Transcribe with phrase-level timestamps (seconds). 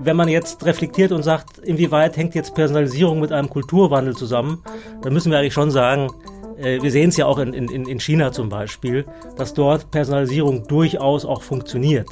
[0.00, 4.62] wenn man jetzt reflektiert und sagt, inwieweit hängt jetzt Personalisierung mit einem Kulturwandel zusammen,
[5.02, 6.10] dann müssen wir eigentlich schon sagen,
[6.58, 9.04] äh, wir sehen es ja auch in, in, in China zum Beispiel,
[9.36, 12.08] dass dort Personalisierung durchaus auch funktioniert.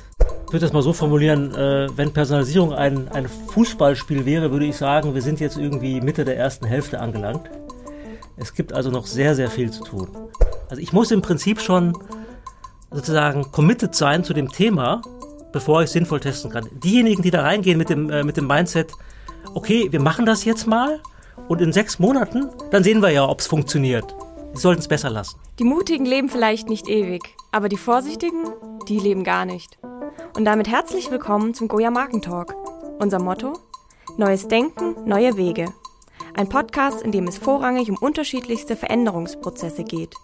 [0.47, 4.77] Ich würde das mal so formulieren, äh, wenn Personalisierung ein, ein Fußballspiel wäre, würde ich
[4.77, 7.51] sagen, wir sind jetzt irgendwie Mitte der ersten Hälfte angelangt.
[8.37, 10.09] Es gibt also noch sehr, sehr viel zu tun.
[10.69, 11.95] Also ich muss im Prinzip schon
[12.93, 15.03] sozusagen committed sein zu dem Thema,
[15.57, 16.69] bevor ich sinnvoll testen kann.
[16.71, 18.93] Diejenigen, die da reingehen mit dem, äh, mit dem Mindset,
[19.55, 21.01] okay, wir machen das jetzt mal
[21.49, 24.15] und in sechs Monaten, dann sehen wir ja, ob es funktioniert.
[24.55, 25.39] Die sollten es besser lassen.
[25.59, 28.45] Die Mutigen leben vielleicht nicht ewig, aber die Vorsichtigen,
[28.87, 29.79] die leben gar nicht.
[30.37, 32.55] Und damit herzlich willkommen zum Goya Markentalk.
[32.99, 33.55] Unser Motto?
[34.19, 35.73] Neues Denken, neue Wege.
[36.35, 40.15] Ein Podcast, in dem es vorrangig um unterschiedlichste Veränderungsprozesse geht.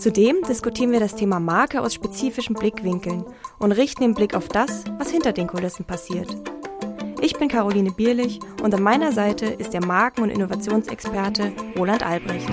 [0.00, 3.22] Zudem diskutieren wir das Thema Marke aus spezifischen Blickwinkeln
[3.58, 6.34] und richten den Blick auf das, was hinter den Kulissen passiert.
[7.20, 12.48] Ich bin Caroline Bierlich und an meiner Seite ist der Marken- und Innovationsexperte Roland Albrecht.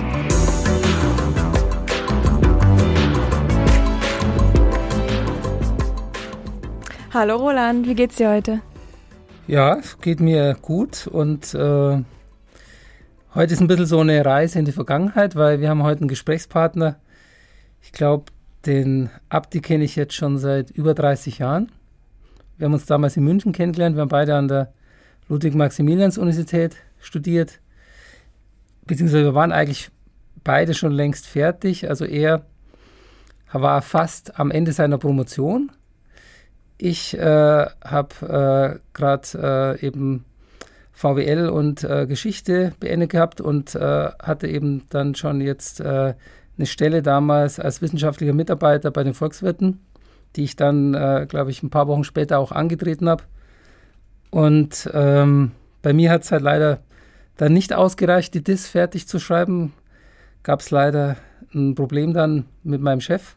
[7.14, 8.60] Hallo Roland, wie geht's dir heute?
[9.46, 12.02] Ja, es geht mir gut und äh,
[13.34, 16.08] heute ist ein bisschen so eine Reise in die Vergangenheit, weil wir haben heute einen
[16.08, 16.96] Gesprächspartner,
[17.88, 18.26] ich glaube,
[18.66, 21.72] den Abdi kenne ich jetzt schon seit über 30 Jahren.
[22.58, 23.96] Wir haben uns damals in München kennengelernt.
[23.96, 24.74] Wir haben beide an der
[25.28, 27.60] Ludwig-Maximilians-Universität studiert.
[28.84, 29.90] Beziehungsweise wir waren eigentlich
[30.44, 31.88] beide schon längst fertig.
[31.88, 32.44] Also er
[33.52, 35.72] war fast am Ende seiner Promotion.
[36.76, 40.26] Ich äh, habe äh, gerade äh, eben
[40.92, 46.12] VWL und äh, Geschichte beendet gehabt und äh, hatte eben dann schon jetzt äh,
[46.58, 49.80] eine Stelle damals als wissenschaftlicher Mitarbeiter bei den Volkswirten,
[50.36, 53.24] die ich dann, äh, glaube ich, ein paar Wochen später auch angetreten habe.
[54.30, 56.80] Und ähm, bei mir hat es halt leider
[57.36, 59.72] dann nicht ausgereicht, die DIS fertig zu schreiben.
[60.42, 61.16] Gab es leider
[61.54, 63.36] ein Problem dann mit meinem Chef.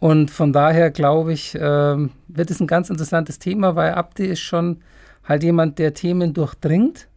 [0.00, 4.40] Und von daher glaube ich, ähm, wird es ein ganz interessantes Thema, weil Abdi ist
[4.40, 4.82] schon
[5.22, 7.08] halt jemand, der Themen durchdringt,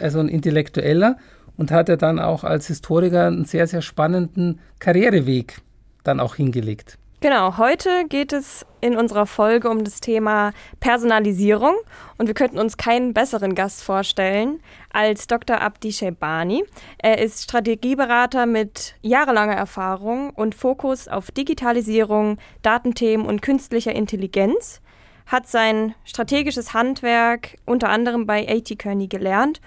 [0.00, 1.18] also ein Intellektueller
[1.56, 5.60] und hat er dann auch als Historiker einen sehr, sehr spannenden Karriereweg
[6.04, 6.98] dann auch hingelegt.
[7.20, 11.74] Genau, heute geht es in unserer Folge um das Thema Personalisierung
[12.18, 14.60] und wir könnten uns keinen besseren Gast vorstellen
[14.92, 15.62] als Dr.
[15.62, 16.62] Abdi Shebani.
[16.98, 24.82] Er ist Strategieberater mit jahrelanger Erfahrung und Fokus auf Digitalisierung, Datenthemen und künstlicher Intelligenz,
[25.24, 29.62] hat sein strategisches Handwerk unter anderem bei AT Kearney gelernt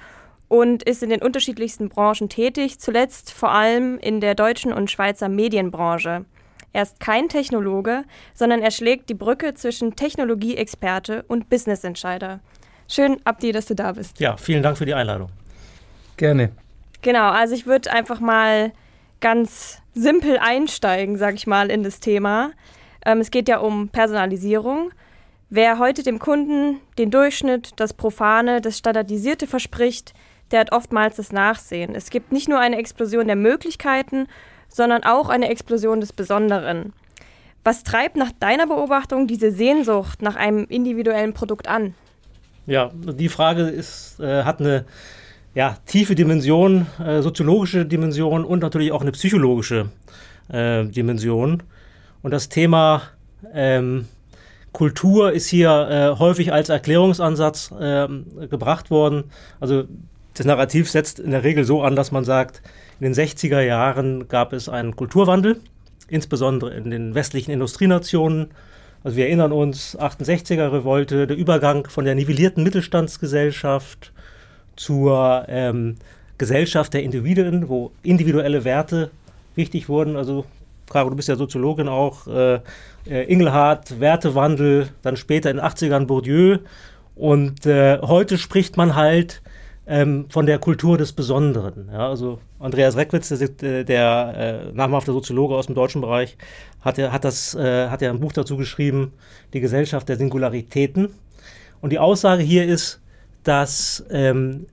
[0.50, 5.30] und ist in den unterschiedlichsten Branchen tätig, zuletzt vor allem in der deutschen und Schweizer
[5.30, 6.26] Medienbranche.
[6.74, 12.42] Er ist kein Technologe, sondern er schlägt die Brücke zwischen Technologieexperte und Businessentscheider.
[12.88, 14.20] Schön, Abdi, dass du da bist.
[14.20, 15.30] Ja, vielen Dank für die Einladung.
[16.18, 16.52] Gerne.
[17.02, 18.74] Genau, also ich würde einfach mal
[19.22, 22.52] ganz simpel einsteigen, sag ich mal, in das Thema.
[23.06, 24.92] Ähm, es geht ja um Personalisierung.
[25.50, 30.14] Wer heute dem Kunden den Durchschnitt, das Profane, das Standardisierte verspricht,
[30.52, 31.96] der hat oftmals das Nachsehen.
[31.96, 34.28] Es gibt nicht nur eine Explosion der Möglichkeiten,
[34.68, 36.94] sondern auch eine Explosion des Besonderen.
[37.64, 41.94] Was treibt nach deiner Beobachtung diese Sehnsucht nach einem individuellen Produkt an?
[42.66, 44.86] Ja, die Frage ist, äh, hat eine
[45.56, 49.90] ja, tiefe Dimension, äh, soziologische Dimension und natürlich auch eine psychologische
[50.50, 51.64] äh, Dimension.
[52.22, 53.02] Und das Thema
[53.54, 54.08] ähm,
[54.72, 55.70] Kultur ist hier
[56.16, 59.26] äh, häufig als Erklärungsansatz ähm, gebracht worden.
[59.60, 59.86] Also
[60.40, 62.62] das Narrativ setzt in der Regel so an, dass man sagt,
[63.02, 65.60] in den 60er Jahren gab es einen Kulturwandel,
[66.08, 68.48] insbesondere in den westlichen Industrienationen.
[69.04, 74.14] Also wir erinnern uns, 68er Revolte, der Übergang von der nivellierten Mittelstandsgesellschaft
[74.78, 75.98] zur ähm,
[76.38, 79.12] Gesellschaft der Individuen, wo individuelle Werte
[79.56, 80.16] wichtig wurden.
[80.16, 80.46] Also
[80.90, 82.28] Caro, du bist ja Soziologin auch.
[82.28, 82.62] Äh,
[83.06, 86.60] äh, Ingelhardt, Wertewandel, dann später in den 80ern Bourdieu.
[87.18, 89.42] Und äh, heute spricht man halt
[89.89, 91.89] ähm, von der Kultur des Besonderen.
[91.91, 96.38] Ja, also Andreas Reckwitz, der, der äh, namhafte Soziologe aus dem deutschen Bereich,
[96.81, 99.13] hat, ja, hat, das, äh, hat ja ein Buch dazu geschrieben,
[99.53, 101.09] Die Gesellschaft der Singularitäten.
[101.81, 103.01] Und die Aussage hier ist,
[103.44, 104.68] dass ähm,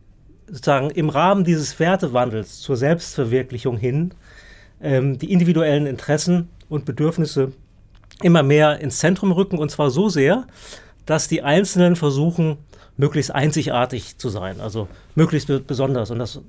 [0.48, 4.12] sozusagen im Rahmen dieses Wertewandels zur Selbstverwirklichung hin
[4.82, 7.52] ähm, die individuellen Interessen und Bedürfnisse
[8.22, 10.46] immer mehr ins Zentrum rücken und zwar so sehr,
[11.06, 12.58] dass die Einzelnen versuchen,
[12.96, 16.10] möglichst einzigartig zu sein, also möglichst besonders.
[16.10, 16.40] Und das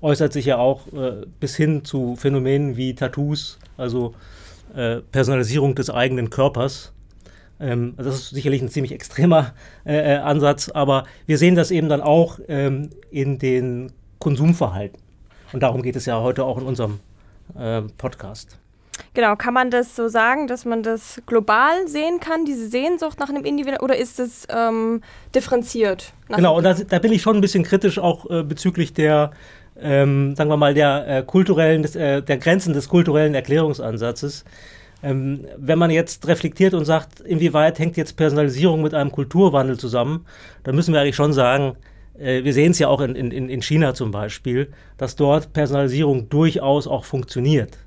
[0.00, 4.14] äußert sich ja auch äh, bis hin zu Phänomenen wie Tattoos, also
[4.74, 6.92] äh, Personalisierung des eigenen Körpers,
[7.60, 9.52] Ähm, das ist sicherlich ein ziemlich extremer
[9.84, 14.98] äh, äh, Ansatz, aber wir sehen das eben dann auch ähm, in den Konsumverhalten.
[15.52, 17.00] Und darum geht es ja heute auch in unserem
[17.58, 18.58] äh, Podcast.
[19.14, 23.28] Genau, kann man das so sagen, dass man das global sehen kann, diese Sehnsucht nach
[23.28, 25.02] einem Individuum, oder ist es ähm,
[25.34, 26.12] differenziert?
[26.28, 29.32] Genau, und da, da, bin ich schon ein bisschen kritisch auch äh, bezüglich der,
[29.80, 34.44] ähm, sagen wir mal, der äh, kulturellen, des, äh, der Grenzen des kulturellen Erklärungsansatzes.
[35.02, 40.26] Ähm, wenn man jetzt reflektiert und sagt, inwieweit hängt jetzt Personalisierung mit einem Kulturwandel zusammen,
[40.62, 41.76] dann müssen wir eigentlich schon sagen,
[42.18, 46.28] äh, wir sehen es ja auch in, in, in China zum Beispiel, dass dort Personalisierung
[46.28, 47.78] durchaus auch funktioniert.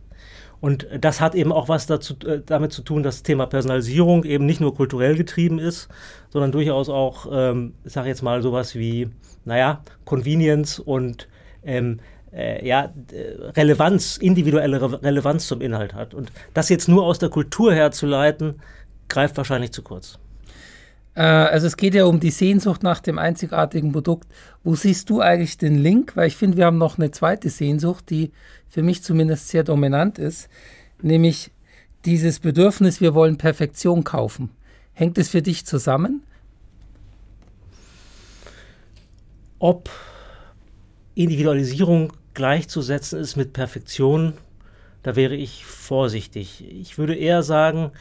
[0.64, 4.24] Und das hat eben auch was dazu, äh, damit zu tun, dass das Thema Personalisierung
[4.24, 5.90] eben nicht nur kulturell getrieben ist,
[6.30, 9.10] sondern durchaus auch, ähm, ich sage jetzt mal, sowas wie,
[9.44, 11.28] naja, Convenience und
[11.66, 12.00] ähm,
[12.32, 12.94] äh, ja,
[13.58, 16.14] Relevanz, individuelle Re Relevanz zum Inhalt hat.
[16.14, 18.62] Und das jetzt nur aus der Kultur herzuleiten,
[19.10, 20.18] greift wahrscheinlich zu kurz.
[21.16, 24.28] Äh, also es geht ja um die Sehnsucht nach dem einzigartigen Produkt.
[24.64, 26.16] Wo siehst du eigentlich den Link?
[26.16, 28.32] Weil ich finde, wir haben noch eine zweite Sehnsucht, die
[28.68, 30.50] für mich zumindest sehr dominant ist,
[31.02, 31.52] nämlich
[32.06, 34.50] dieses Bedürfnis, wir wollen Perfektion kaufen.
[34.94, 36.24] Hängt es für dich zusammen?
[39.60, 39.90] Ob
[41.16, 44.34] Individualisierung gleichzusetzen ist mit Perfektion,
[45.04, 46.66] da wäre ich vorsichtig.
[46.68, 47.92] Ich würde eher sagen,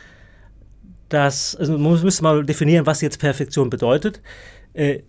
[1.13, 4.21] dass, also man müsste mal definieren, was jetzt Perfektion bedeutet.
[4.75, 5.01] Äh,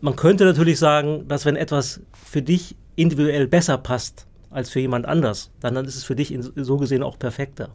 [0.00, 5.06] man könnte natürlich sagen, dass wenn etwas für dich individuell besser passt als für jemand
[5.06, 7.70] anders, dann, dann ist es für dich in, so gesehen auch perfekter.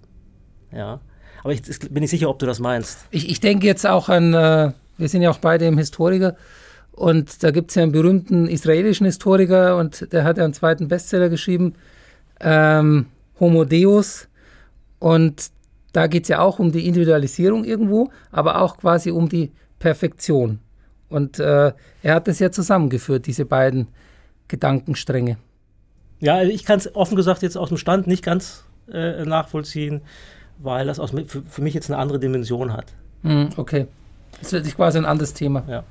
[0.72, 1.00] Ja.
[1.44, 3.06] Aber ich bin nicht sicher, ob du das meinst.
[3.12, 6.36] Ich, ich denke jetzt auch an, äh, wir sind ja auch beide im Historiker,
[6.96, 10.88] und da gibt es ja einen berühmten israelischen Historiker und der hat ja einen zweiten
[10.88, 11.74] Bestseller geschrieben,
[12.40, 13.08] ähm,
[13.40, 14.30] Homo Deus.
[15.00, 15.52] Und
[15.96, 20.60] da geht es ja auch um die Individualisierung irgendwo, aber auch quasi um die Perfektion.
[21.08, 21.72] Und äh,
[22.04, 23.88] er hat das ja zusammengeführt, diese beiden
[24.50, 25.38] Gedankenstränge.
[26.20, 30.02] Ja, also ich kann es offen gesagt jetzt aus dem Stand nicht ganz äh, nachvollziehen,
[30.58, 32.88] weil das aus, für, für, mich jetzt eine andere Dimension hat.
[33.24, 33.88] Mm, okay.
[34.42, 35.64] Das ist quasi ein anderes Thema.
[35.70, 35.84] Ja.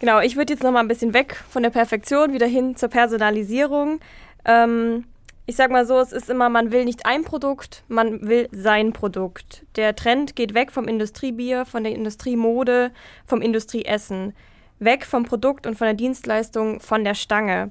[0.00, 2.90] Genau, ich würde jetzt noch mal ein bisschen weg von der Perfektion wieder hin zur
[2.90, 4.00] Personalisierung.
[4.44, 5.04] Ähm,
[5.46, 8.92] ich sag mal so, es ist immer, man will nicht ein Produkt, man will sein
[8.92, 9.64] Produkt.
[9.76, 12.90] Der Trend geht weg vom Industriebier, von der Industriemode,
[13.26, 14.34] vom Industrieessen.
[14.80, 17.70] Weg vom Produkt und von der Dienstleistung, von der Stange.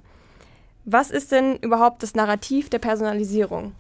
[0.86, 3.74] Was ist denn überhaupt das Narrativ der Personalisierung?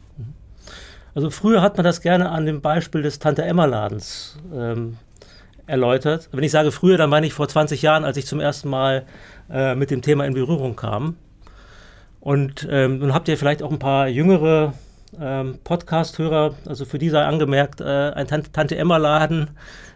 [1.16, 4.98] Also früher hat man das gerne an dem Beispiel des Tante-Emma-Ladens ähm,
[5.66, 6.28] erläutert.
[6.34, 9.06] Wenn ich sage früher, dann meine ich vor 20 Jahren, als ich zum ersten Mal
[9.50, 11.16] äh, mit dem Thema in Berührung kam.
[12.26, 14.74] Und ähm, nun habt ihr vielleicht auch ein paar jüngere
[15.22, 17.84] ähm, Podcast-Hörer, also für die sei angemerkt, äh,
[18.16, 19.52] ein Tante-Emma-Laden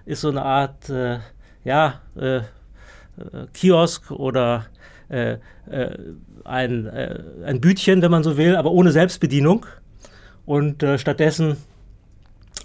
[0.05, 1.17] ist so eine Art, äh,
[1.63, 2.41] ja, äh, äh
[3.51, 4.67] Kiosk oder
[5.09, 5.37] äh,
[5.71, 5.97] äh,
[6.43, 6.87] ein,
[7.43, 9.65] ein Bütchen, wenn man so will, aber ohne Selbstbedienung.
[10.45, 11.57] Und stattdessen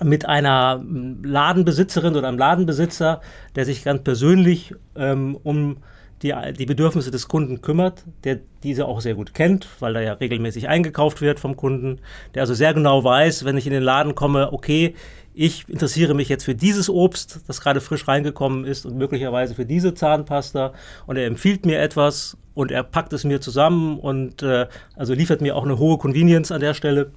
[0.02, 0.84] mit einer
[1.22, 3.22] Ladenbesitzerin oder einem Ladenbesitzer,
[3.56, 5.78] der sich ganz persönlich ähm, um
[6.24, 10.14] die, die Bedürfnisse des Kunden kümmert, der diese auch sehr gut kennt, weil da ja
[10.14, 12.00] regelmäßig eingekauft wird vom Kunden,
[12.34, 14.94] der also sehr genau weiß, wenn ich in den Laden komme, okay,
[15.34, 19.66] ich interessiere mich jetzt für dieses Obst, das gerade frisch reingekommen ist und möglicherweise für
[19.66, 20.72] diese Zahnpasta
[21.06, 24.66] und er empfiehlt mir etwas und er packt es mir zusammen und äh,
[24.96, 27.10] also liefert mir auch eine hohe Convenience an der Stelle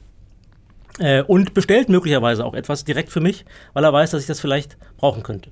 [0.99, 4.41] äh, und bestellt möglicherweise auch etwas direkt für mich, weil er weiß, dass ich das
[4.41, 5.51] vielleicht brauchen könnte.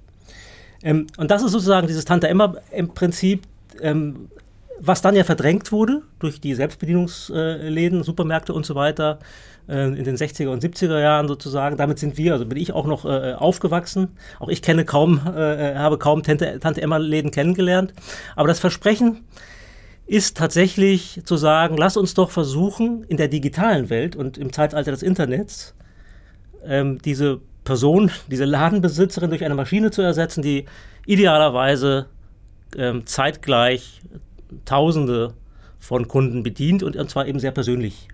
[0.86, 3.42] Ähm, und das ist sozusagen dieses Tante Emma im Prinzip,
[3.82, 4.30] ähm,
[4.80, 9.20] was dann ja verdrängt wurde durch die Selbstbedienungsläden, Supermärkte und so weiter
[9.68, 11.76] äh, in den 60er und 70er Jahren sozusagen.
[11.76, 14.10] Damit sind wir, also bin ich auch noch äh, aufgewachsen.
[14.40, 17.94] Auch ich kenne kaum, äh, habe kaum Tante, Tante Emma Läden kennengelernt.
[18.36, 19.26] Aber das Versprechen
[20.06, 24.92] ist tatsächlich zu sagen, lass uns doch versuchen, in der digitalen Welt und im Zeitalter
[24.92, 25.74] des Internets
[26.64, 30.66] ähm, diese Person, diese Ladenbesitzerin durch eine Maschine zu ersetzen, die
[31.06, 32.06] idealerweise
[32.78, 34.02] ähm, zeitgleich
[34.64, 35.34] Tausende
[35.80, 38.08] von Kunden bedient und, und zwar eben sehr persönlich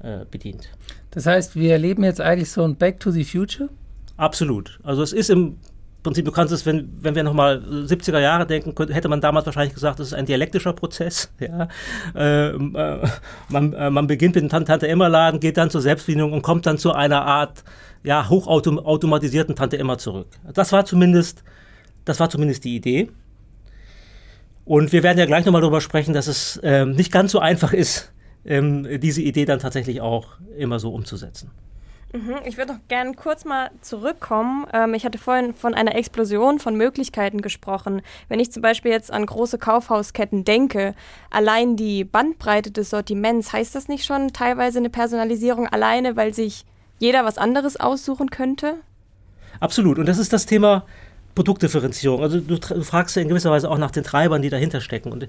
[0.00, 0.68] äh, bedient.
[1.10, 3.68] Das heißt, wir erleben jetzt eigentlich so ein Back to the Future?
[4.16, 4.78] Absolut.
[4.82, 5.56] Also es ist im
[6.04, 9.74] Prinzip, du kannst es, wenn, wenn wir nochmal 70er Jahre denken, hätte man damals wahrscheinlich
[9.74, 11.32] gesagt, das ist ein dialektischer Prozess.
[11.40, 11.68] Ja?
[12.14, 13.08] Äh, äh,
[13.48, 16.92] man, äh, man beginnt mit dem Tante-Emma-Laden, geht dann zur Selbstbedienung und kommt dann zu
[16.92, 17.64] einer Art
[18.02, 20.28] ja, hochautomatisierten Tante Emma zurück.
[20.52, 21.42] Das war zumindest,
[22.04, 23.10] das war zumindest die Idee.
[24.64, 27.72] Und wir werden ja gleich nochmal darüber sprechen, dass es ähm, nicht ganz so einfach
[27.72, 28.12] ist,
[28.44, 31.50] ähm, diese Idee dann tatsächlich auch immer so umzusetzen.
[32.14, 34.68] Mhm, ich würde noch gerne kurz mal zurückkommen.
[34.72, 38.02] Ähm, ich hatte vorhin von einer Explosion von Möglichkeiten gesprochen.
[38.28, 40.94] Wenn ich zum Beispiel jetzt an große Kaufhausketten denke,
[41.30, 46.64] allein die Bandbreite des Sortiments, heißt das nicht schon teilweise eine Personalisierung alleine, weil sich
[47.00, 48.76] jeder was anderes aussuchen könnte?
[49.58, 49.98] Absolut.
[49.98, 50.86] Und das ist das Thema
[51.34, 52.22] Produktdifferenzierung.
[52.22, 55.12] Also du, du, fragst ja in gewisser Weise auch nach den Treibern, die dahinter stecken.
[55.12, 55.28] Und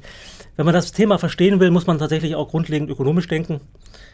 [0.55, 3.62] wenn man das Thema verstehen will, muss man tatsächlich auch grundlegend ökonomisch denken.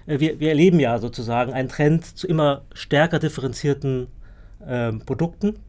[0.07, 4.07] Äh, wir, wir erleben ja sozusagen einen Trend zu immer stärker differenzierten
[4.65, 5.59] äh, Produkten.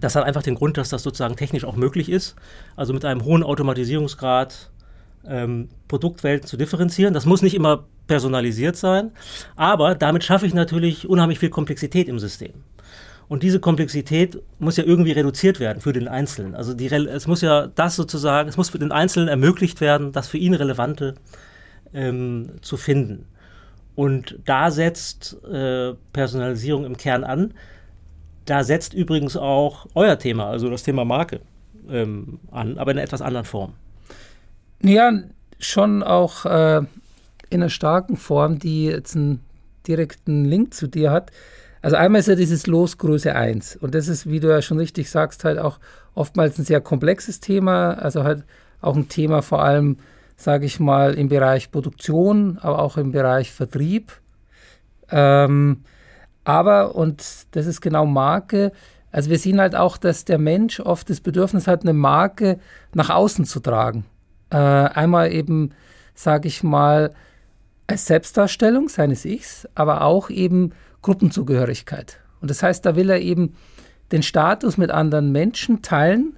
[0.00, 2.36] Das hat einfach den Grund, dass das sozusagen technisch auch möglich ist.
[2.74, 4.70] Also mit einem hohen Automatisierungsgrad
[5.26, 7.14] ähm, Produktwelten zu differenzieren.
[7.14, 9.10] Das muss nicht immer personalisiert sein,
[9.56, 12.52] aber damit schaffe ich natürlich unheimlich viel Komplexität im System.
[13.28, 16.54] Und diese Komplexität muss ja irgendwie reduziert werden für den Einzelnen.
[16.54, 20.28] Also die, es muss ja das sozusagen, es muss für den Einzelnen ermöglicht werden, das
[20.28, 21.16] für ihn Relevante
[21.92, 23.26] ähm, zu finden.
[23.96, 27.54] Und da setzt äh, Personalisierung im Kern an.
[28.44, 31.40] Da setzt übrigens auch euer Thema, also das Thema Marke,
[31.90, 33.72] ähm, an, aber in einer etwas anderen Form.
[34.82, 35.12] Ja,
[35.58, 36.78] schon auch äh,
[37.50, 39.40] in einer starken Form, die jetzt einen
[39.88, 41.32] direkten Link zu dir hat.
[41.86, 45.08] Also einmal ist ja dieses Losgröße 1 und das ist, wie du ja schon richtig
[45.08, 45.78] sagst, halt auch
[46.16, 48.42] oftmals ein sehr komplexes Thema, also halt
[48.80, 49.98] auch ein Thema vor allem,
[50.36, 54.20] sage ich mal, im Bereich Produktion, aber auch im Bereich Vertrieb.
[55.12, 55.84] Ähm,
[56.42, 58.72] aber, und das ist genau Marke,
[59.12, 62.58] also wir sehen halt auch, dass der Mensch oft das Bedürfnis hat, eine Marke
[62.94, 64.04] nach außen zu tragen.
[64.50, 65.70] Äh, einmal eben,
[66.16, 67.12] sage ich mal,
[67.86, 70.72] als Selbstdarstellung seines Ichs, aber auch eben
[71.06, 72.18] Gruppenzugehörigkeit.
[72.40, 73.54] Und das heißt, da will er eben
[74.10, 76.36] den Status mit anderen Menschen teilen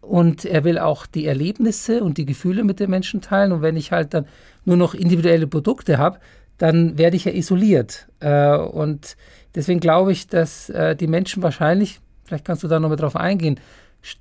[0.00, 3.50] und er will auch die Erlebnisse und die Gefühle mit den Menschen teilen.
[3.50, 4.26] Und wenn ich halt dann
[4.64, 6.20] nur noch individuelle Produkte habe,
[6.58, 8.06] dann werde ich ja isoliert.
[8.20, 9.16] Äh, und
[9.56, 13.58] deswegen glaube ich, dass äh, die Menschen wahrscheinlich, vielleicht kannst du da nochmal drauf eingehen,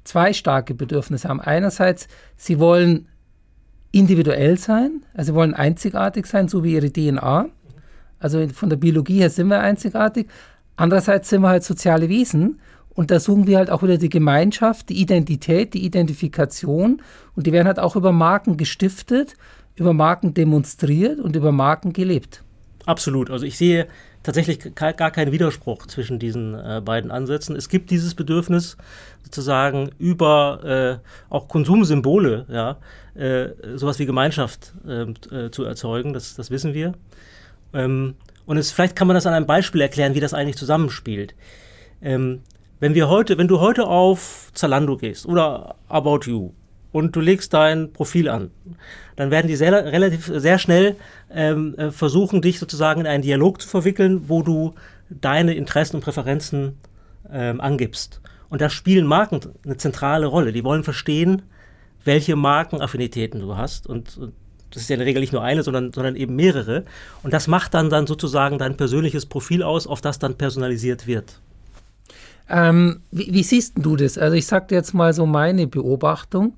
[0.04, 1.40] zwei starke Bedürfnisse haben.
[1.40, 3.08] Einerseits, sie wollen
[3.92, 7.50] individuell sein, also sie wollen einzigartig sein, so wie ihre DNA.
[8.22, 10.28] Also von der Biologie her sind wir einzigartig.
[10.76, 12.60] Andererseits sind wir halt soziale Wesen
[12.90, 17.02] und da suchen wir halt auch wieder die Gemeinschaft, die Identität, die Identifikation
[17.36, 19.36] und die werden halt auch über Marken gestiftet,
[19.76, 22.44] über Marken demonstriert und über Marken gelebt.
[22.86, 23.30] Absolut.
[23.30, 23.88] Also ich sehe
[24.24, 27.56] tatsächlich gar keinen Widerspruch zwischen diesen äh, beiden Ansätzen.
[27.56, 28.78] Es gibt dieses Bedürfnis,
[29.24, 32.78] sozusagen über äh, auch Konsumsymbole, ja,
[33.16, 36.14] äh, sowas wie Gemeinschaft ähm, äh, zu erzeugen.
[36.14, 36.94] Das, das wissen wir.
[37.74, 41.36] Ähm, und es, vielleicht kann man das an einem Beispiel erklären, wie das eigentlich zusammenspielt.
[42.02, 42.42] Ähm,
[42.80, 46.52] wenn wir heute, wenn du heute auf Zalando gehst oder About You
[46.92, 48.52] und du legst dein Profil an,
[49.16, 50.96] dann werden die sehr, relativ sehr schnell
[51.32, 54.74] ähm, äh, versuchen, dich sozusagen in einen Dialog zu verwickeln, wo du
[55.10, 56.78] deine Interessen und Präferenzen
[57.32, 58.22] ähm, angibst.
[58.50, 60.52] Und da spielen Marken eine zentrale Rolle.
[60.52, 61.44] Die wollen verstehen,
[62.04, 63.88] welche Markenaffinitäten du hast.
[63.88, 64.34] Und, und
[64.72, 66.86] das ist ja in der Regel nicht nur eine, sondern, sondern eben mehrere.
[67.24, 71.40] Und das macht dann, dann sozusagen dein persönliches Profil aus, auf das dann personalisiert wird.
[72.50, 74.18] Ähm, wie, wie, siehst du das?
[74.18, 76.58] Also ich sage dir jetzt mal so meine Beobachtung.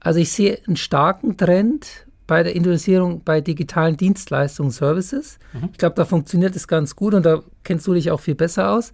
[0.00, 5.38] Also ich sehe einen starken Trend bei der Individualisierung bei digitalen Dienstleistungen, Services.
[5.54, 5.70] Mhm.
[5.72, 8.70] Ich glaube, da funktioniert es ganz gut und da kennst du dich auch viel besser
[8.70, 8.92] aus.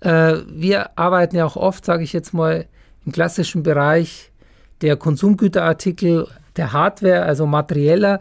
[0.00, 2.66] Äh, wir arbeiten ja auch oft, sage ich jetzt mal,
[3.04, 4.30] im klassischen Bereich
[4.82, 8.20] der Konsumgüterartikel, der Hardware, also materieller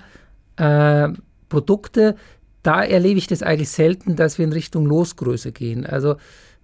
[0.58, 1.10] äh,
[1.50, 2.16] Produkte.
[2.64, 5.86] Da erlebe ich das eigentlich selten, dass wir in Richtung Losgröße gehen.
[5.86, 6.16] Also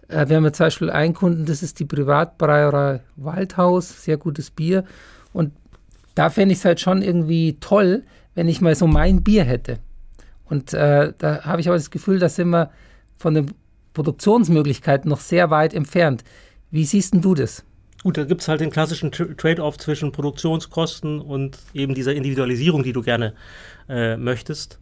[0.08, 4.52] äh, wir haben ja zum Beispiel einen Kunden, das ist die Privatbrauerei Waldhaus, sehr gutes
[4.52, 4.84] Bier.
[5.34, 5.54] Und
[6.16, 8.04] da fände ich es halt schon irgendwie toll,
[8.36, 9.80] wenn ich mal so mein Bier hätte.
[10.46, 12.72] Und äh, da habe ich aber das Gefühl, da sind wir
[13.16, 13.54] von den
[13.94, 16.24] Produktionsmöglichkeiten noch sehr weit entfernt.
[16.72, 17.64] Wie siehst du das?
[18.04, 22.94] Gut, da gibt es halt den klassischen Trade-off zwischen Produktionskosten und eben dieser Individualisierung, die
[22.94, 23.34] du gerne
[23.88, 24.80] äh, möchtest.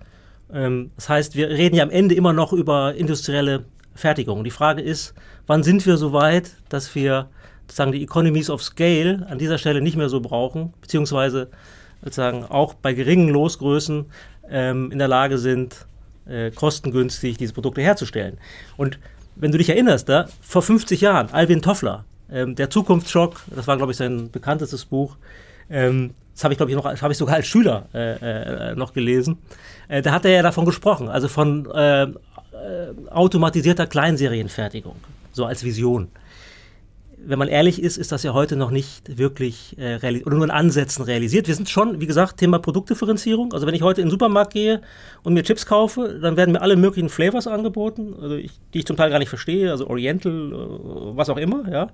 [0.54, 4.46] Ähm, das heißt, wir reden ja am Ende immer noch über industrielle Fertigung.
[4.46, 5.14] Die Frage ist,
[5.48, 7.30] wann sind wir so weit, dass wir
[7.68, 11.50] sozusagen die Economies of Scale an dieser Stelle nicht mehr so brauchen, beziehungsweise
[12.02, 14.06] sozusagen auch bei geringen Losgrößen
[14.50, 15.86] ähm, in der Lage sind,
[16.26, 18.38] äh, kostengünstig diese Produkte herzustellen.
[18.78, 18.98] Und
[19.36, 23.78] wenn du dich erinnerst, da, vor 50 Jahren, Alvin Toffler, ähm, der Zukunftsschock, das war,
[23.78, 25.18] glaube ich, sein bekanntestes Buch,
[25.70, 28.94] ähm, das habe ich, glaube ich, noch, habe ich sogar als Schüler äh, äh, noch
[28.94, 29.40] gelesen.
[29.90, 32.08] Äh, da hat er ja davon gesprochen, also von äh,
[33.10, 34.96] automatisierter Kleinserienfertigung,
[35.32, 36.10] so als Vision
[37.26, 40.52] wenn man ehrlich ist, ist das ja heute noch nicht wirklich äh, oder nur in
[40.52, 41.48] Ansätzen realisiert.
[41.48, 43.54] Wir sind schon, wie gesagt, Thema Produktdifferenzierung.
[43.54, 44.82] Also wenn ich heute in den Supermarkt gehe
[45.24, 48.86] und mir Chips kaufe, dann werden mir alle möglichen Flavors angeboten, also ich, die ich
[48.86, 51.70] zum Teil gar nicht verstehe, also Oriental, äh, was auch immer.
[51.70, 51.90] Ja.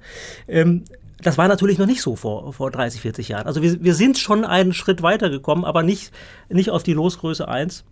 [0.48, 0.84] Ähm,
[1.22, 3.48] das war natürlich noch nicht so vor, vor 30, 40 Jahren.
[3.48, 6.12] Also wir, wir sind schon einen Schritt weiter gekommen, aber nicht,
[6.50, 7.84] nicht auf die Losgröße 1.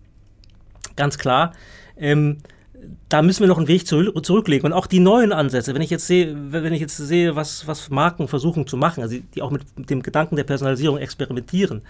[0.96, 1.52] Ganz klar.
[1.96, 2.38] Ähm,
[3.08, 4.66] da müssen wir noch einen Weg zurücklegen.
[4.66, 7.90] Und auch die neuen Ansätze, wenn ich jetzt sehe, wenn ich jetzt sehe, was, was
[7.90, 11.82] Marken versuchen zu machen, also die auch mit dem Gedanken der Personalisierung experimentieren.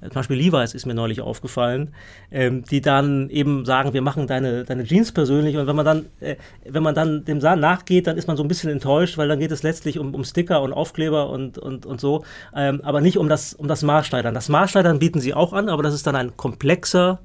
[0.00, 1.94] Äh, zum Beispiel Levi's ist mir neulich aufgefallen,
[2.30, 5.56] ähm, die dann eben sagen, wir machen deine, deine Jeans persönlich.
[5.56, 8.48] Und wenn man dann, äh, wenn man dann dem nachgeht, dann ist man so ein
[8.48, 12.00] bisschen enttäuscht, weil dann geht es letztlich um, um Sticker und Aufkleber und, und, und
[12.00, 12.24] so,
[12.54, 14.34] ähm, aber nicht um das, um das Maßschneidern.
[14.34, 17.20] Das Maßschneidern bieten sie auch an, aber das ist dann ein komplexer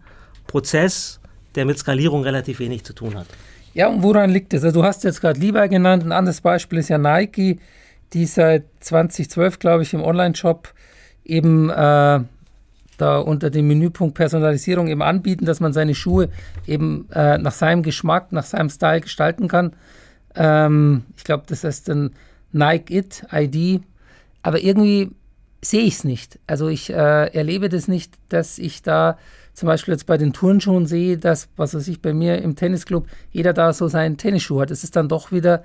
[0.47, 1.19] Prozess,
[1.59, 3.27] der mit Skalierung relativ wenig zu tun hat.
[3.73, 4.63] Ja, und woran liegt es?
[4.63, 6.05] Also du hast jetzt gerade Levi genannt.
[6.05, 7.59] Ein anderes Beispiel ist ja Nike,
[8.13, 10.73] die seit 2012, glaube ich, im Online-Shop
[11.25, 12.21] eben äh,
[12.97, 16.29] da unter dem Menüpunkt Personalisierung eben anbieten, dass man seine Schuhe
[16.65, 19.73] eben äh, nach seinem Geschmack, nach seinem Style gestalten kann.
[20.35, 22.11] Ähm, ich glaube, das heißt dann
[22.53, 23.81] Nike It ID.
[24.43, 25.11] Aber irgendwie
[25.61, 26.39] sehe ich es nicht.
[26.47, 29.17] Also ich äh, erlebe das nicht, dass ich da
[29.59, 33.07] zum Beispiel jetzt bei den Turnschuhen sehe, dass, was weiß ich, bei mir im Tennisclub
[33.29, 34.71] jeder da so seinen Tennisschuh hat.
[34.71, 35.63] Es ist dann doch wieder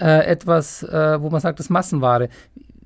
[0.00, 2.28] äh, etwas, äh, wo man sagt, das Massenware.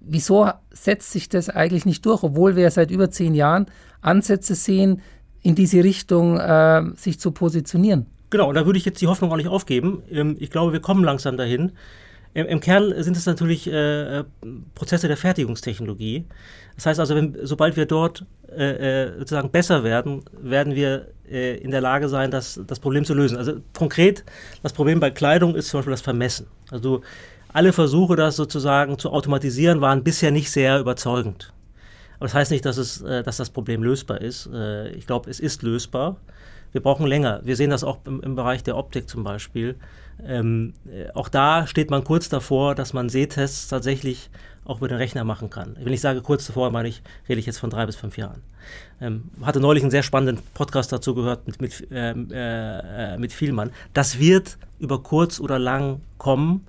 [0.00, 3.66] Wieso setzt sich das eigentlich nicht durch, obwohl wir seit über zehn Jahren
[4.02, 5.00] Ansätze sehen,
[5.42, 8.04] in diese Richtung äh, sich zu positionieren?
[8.28, 10.02] Genau, und da würde ich jetzt die Hoffnung auch nicht aufgeben.
[10.10, 11.72] Ähm, ich glaube, wir kommen langsam dahin.
[12.34, 14.24] Im, Im, Kern sind es natürlich äh, äh,
[14.74, 16.26] Prozesse der Fertigungstechnologie.
[16.80, 18.24] Das heißt also, wenn, sobald wir dort
[18.56, 23.04] äh, äh, sozusagen besser werden, werden wir äh, in der Lage sein, das, das Problem
[23.04, 23.36] zu lösen.
[23.36, 24.24] Also konkret,
[24.62, 26.46] das Problem bei Kleidung ist zum Beispiel das Vermessen.
[26.70, 27.02] Also
[27.52, 31.52] alle Versuche, das sozusagen zu automatisieren, waren bisher nicht sehr überzeugend.
[32.16, 34.48] Aber das heißt nicht, dass, es, äh, dass das Problem lösbar ist.
[34.94, 36.16] ich glaube, es ist lösbar.
[36.72, 37.40] Wir brauchen länger.
[37.44, 39.76] Wir sehen das auch im, im Bereich der Optik zum Beispiel.
[40.26, 44.30] Ähm, äh, auch da steht man kurz davor, dass man Sehtests tatsächlich
[44.70, 45.76] auch über den Rechner machen kann.
[45.82, 48.40] Wenn ich sage kurz davor, meine ich, rede ich jetzt von drei bis fünf Jahren.
[49.00, 53.32] Ähm, hatte neulich einen sehr spannenden Podcast dazu gehört mit, mit, ähm, äh, äh, mit
[53.32, 53.72] Vielmann.
[53.92, 56.66] Das wird über kurz oder lang kommen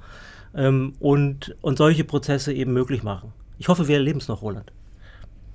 [0.56, 3.34] ähm, und, und solche Prozesse eben möglich machen.
[3.60, 4.72] Ich hoffe, wir erleben es noch, Roland.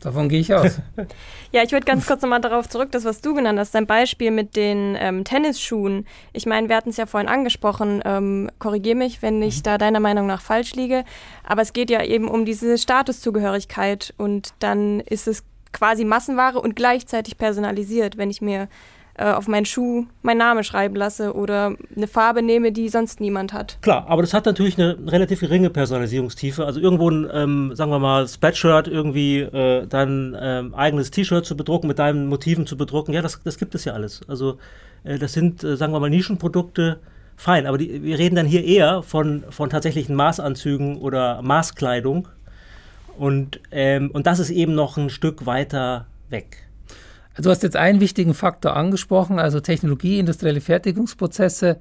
[0.01, 0.79] Davon gehe ich aus.
[1.53, 4.31] ja, ich würde ganz kurz nochmal darauf zurück, das, was du genannt hast, dein Beispiel
[4.31, 6.07] mit den ähm, Tennisschuhen.
[6.33, 9.63] Ich meine, wir hatten es ja vorhin angesprochen, ähm, korrigiere mich, wenn ich mhm.
[9.63, 11.05] da deiner Meinung nach falsch liege,
[11.45, 16.77] aber es geht ja eben um diese Statuszugehörigkeit und dann ist es quasi Massenware und
[16.77, 18.69] gleichzeitig personalisiert, wenn ich mir
[19.19, 23.53] äh, auf meinen Schuh meinen Namen schreiben lasse oder eine Farbe nehme, die sonst niemand
[23.53, 23.79] hat.
[23.81, 26.65] Klar, aber das hat natürlich eine relativ geringe Personalisierungstiefe.
[26.65, 31.57] Also irgendwo ein, ähm, sagen wir mal, Spreadshirt irgendwie äh, dein ähm, eigenes T-Shirt zu
[31.57, 34.21] bedrucken, mit deinen Motiven zu bedrucken, ja, das, das gibt es ja alles.
[34.29, 34.59] Also
[35.05, 37.01] äh, das sind, äh, sagen wir mal, Nischenprodukte,
[37.37, 42.29] fein, aber die, wir reden dann hier eher von, von tatsächlichen Maßanzügen oder Maßkleidung.
[43.19, 46.66] Und, ähm, und das ist eben noch ein Stück weiter weg.
[47.37, 51.77] Also du hast jetzt einen wichtigen Faktor angesprochen, also Technologie, industrielle Fertigungsprozesse.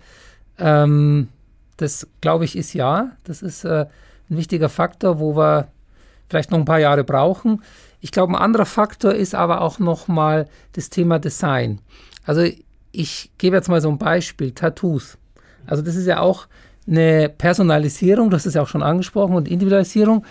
[0.59, 1.29] Ähm,
[1.77, 3.85] das glaube ich ist ja, das ist äh,
[4.29, 5.69] ein wichtiger Faktor, wo wir
[6.29, 7.63] vielleicht noch ein paar Jahre brauchen.
[8.01, 11.79] Ich glaube, ein anderer Faktor ist aber auch nochmal das Thema Design.
[12.25, 12.43] Also
[12.91, 15.17] ich gebe jetzt mal so ein Beispiel, Tattoos.
[15.65, 16.47] Also das ist ja auch
[16.87, 20.25] eine Personalisierung, das ist ja auch schon angesprochen, und Individualisierung.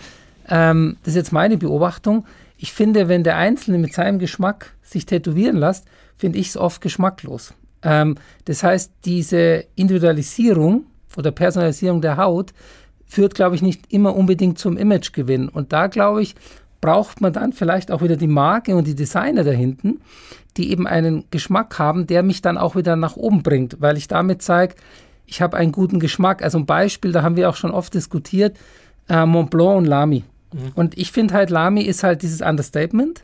[0.47, 2.25] Ähm, das ist jetzt meine Beobachtung.
[2.65, 5.85] Ich finde, wenn der Einzelne mit seinem Geschmack sich tätowieren lässt,
[6.17, 7.53] finde ich es oft geschmacklos.
[7.83, 12.53] Ähm, das heißt, diese Individualisierung oder Personalisierung der Haut
[13.05, 15.47] führt, glaube ich, nicht immer unbedingt zum Imagegewinn.
[15.47, 16.33] Und da, glaube ich,
[16.81, 20.01] braucht man dann vielleicht auch wieder die Marke und die Designer dahinten,
[20.57, 24.07] die eben einen Geschmack haben, der mich dann auch wieder nach oben bringt, weil ich
[24.07, 24.73] damit zeige,
[25.27, 26.41] ich habe einen guten Geschmack.
[26.41, 28.57] Also ein Beispiel, da haben wir auch schon oft diskutiert,
[29.07, 30.23] äh, Mont Blanc und Lamy.
[30.55, 30.71] Mhm.
[30.75, 33.23] Und ich finde halt, Lamy ist halt dieses Understatement.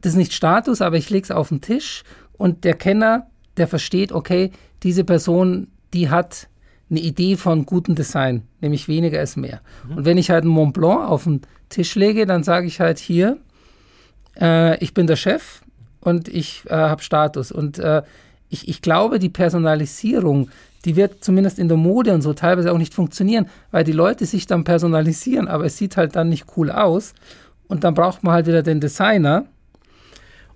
[0.00, 2.04] Das ist nicht Status, aber ich lege es auf den Tisch
[2.36, 4.50] und der Kenner, der versteht, okay,
[4.82, 6.48] diese Person, die hat
[6.90, 9.60] eine Idee von gutem Design, nämlich weniger ist mehr.
[9.88, 9.96] Mhm.
[9.96, 12.98] Und wenn ich halt einen Mont Blanc auf den Tisch lege, dann sage ich halt
[12.98, 13.38] hier,
[14.40, 15.62] äh, ich bin der Chef
[16.00, 17.50] und ich äh, habe Status.
[17.50, 18.02] Und äh,
[18.48, 20.50] ich, ich glaube, die Personalisierung,
[20.84, 24.26] die wird zumindest in der Mode und so teilweise auch nicht funktionieren, weil die Leute
[24.26, 27.14] sich dann personalisieren, aber es sieht halt dann nicht cool aus.
[27.68, 29.46] Und dann braucht man halt wieder den Designer,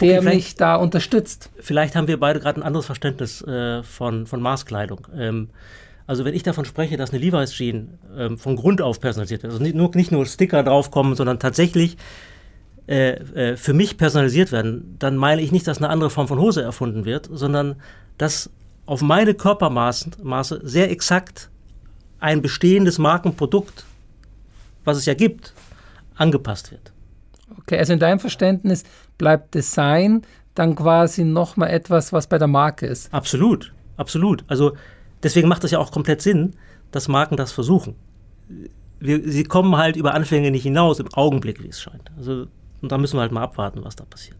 [0.00, 1.50] der okay, mich da unterstützt.
[1.58, 5.06] Vielleicht haben wir beide gerade ein anderes Verständnis äh, von, von Maßkleidung.
[5.16, 5.48] Ähm,
[6.06, 9.52] Also wenn ich davon spreche, dass eine Levi's Jeans ähm, von Grund auf personalisiert wird,
[9.52, 11.98] also nicht nur, nicht nur Sticker draufkommen, sondern tatsächlich
[12.86, 16.38] äh, äh, für mich personalisiert werden, dann meine ich nicht, dass eine andere Form von
[16.38, 17.76] Hose erfunden wird, sondern
[18.16, 18.50] dass
[18.88, 21.50] auf meine Körpermaße Maße sehr exakt
[22.20, 23.84] ein bestehendes Markenprodukt,
[24.84, 25.52] was es ja gibt,
[26.16, 26.92] angepasst wird.
[27.58, 28.84] Okay, also in deinem Verständnis
[29.18, 30.22] bleibt Design
[30.54, 33.12] dann quasi nochmal etwas, was bei der Marke ist.
[33.12, 34.42] Absolut, absolut.
[34.48, 34.74] Also
[35.22, 36.54] deswegen macht es ja auch komplett Sinn,
[36.90, 37.94] dass Marken das versuchen.
[39.00, 42.10] Wir, sie kommen halt über Anfänge nicht hinaus, im Augenblick, wie es scheint.
[42.16, 42.46] Also,
[42.80, 44.37] und da müssen wir halt mal abwarten, was da passiert.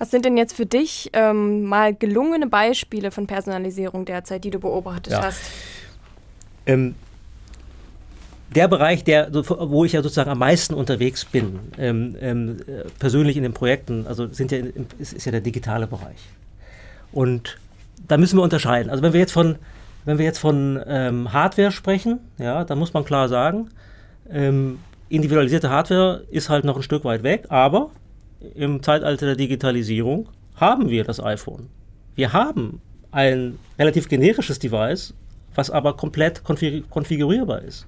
[0.00, 4.58] Was sind denn jetzt für dich ähm, mal gelungene Beispiele von Personalisierung derzeit, die du
[4.58, 5.22] beobachtet ja.
[5.22, 5.42] hast?
[6.64, 6.94] Ähm,
[8.54, 12.56] der Bereich, der, wo ich ja sozusagen am meisten unterwegs bin, ähm, ähm,
[12.98, 14.60] persönlich in den Projekten, also sind ja,
[14.98, 16.30] ist, ist, ja der digitale Bereich.
[17.12, 17.58] Und
[18.08, 18.88] da müssen wir unterscheiden.
[18.88, 19.56] Also wenn wir jetzt von,
[20.06, 23.68] wenn wir jetzt von ähm, Hardware sprechen, ja, dann muss man klar sagen,
[24.30, 24.78] ähm,
[25.10, 27.90] individualisierte Hardware ist halt noch ein Stück weit weg, aber
[28.54, 31.68] im Zeitalter der Digitalisierung haben wir das iPhone.
[32.14, 35.14] Wir haben ein relativ generisches Device,
[35.54, 37.86] was aber komplett konfigurierbar ist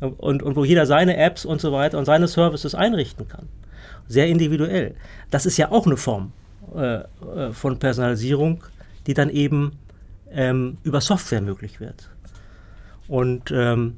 [0.00, 3.48] und, und wo jeder seine Apps und so weiter und seine Services einrichten kann.
[4.06, 4.94] Sehr individuell.
[5.30, 6.32] Das ist ja auch eine Form
[6.74, 8.64] äh, äh, von Personalisierung,
[9.06, 9.72] die dann eben
[10.30, 12.10] ähm, über Software möglich wird.
[13.06, 13.96] Und, ähm,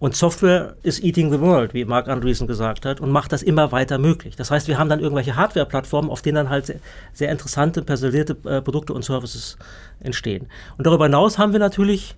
[0.00, 3.70] und Software ist eating the world, wie Mark Andreessen gesagt hat, und macht das immer
[3.70, 4.34] weiter möglich.
[4.34, 6.76] Das heißt, wir haben dann irgendwelche Hardware-Plattformen, auf denen dann halt sehr,
[7.12, 9.58] sehr interessante, personalisierte äh, Produkte und Services
[10.00, 10.46] entstehen.
[10.78, 12.16] Und darüber hinaus haben wir natürlich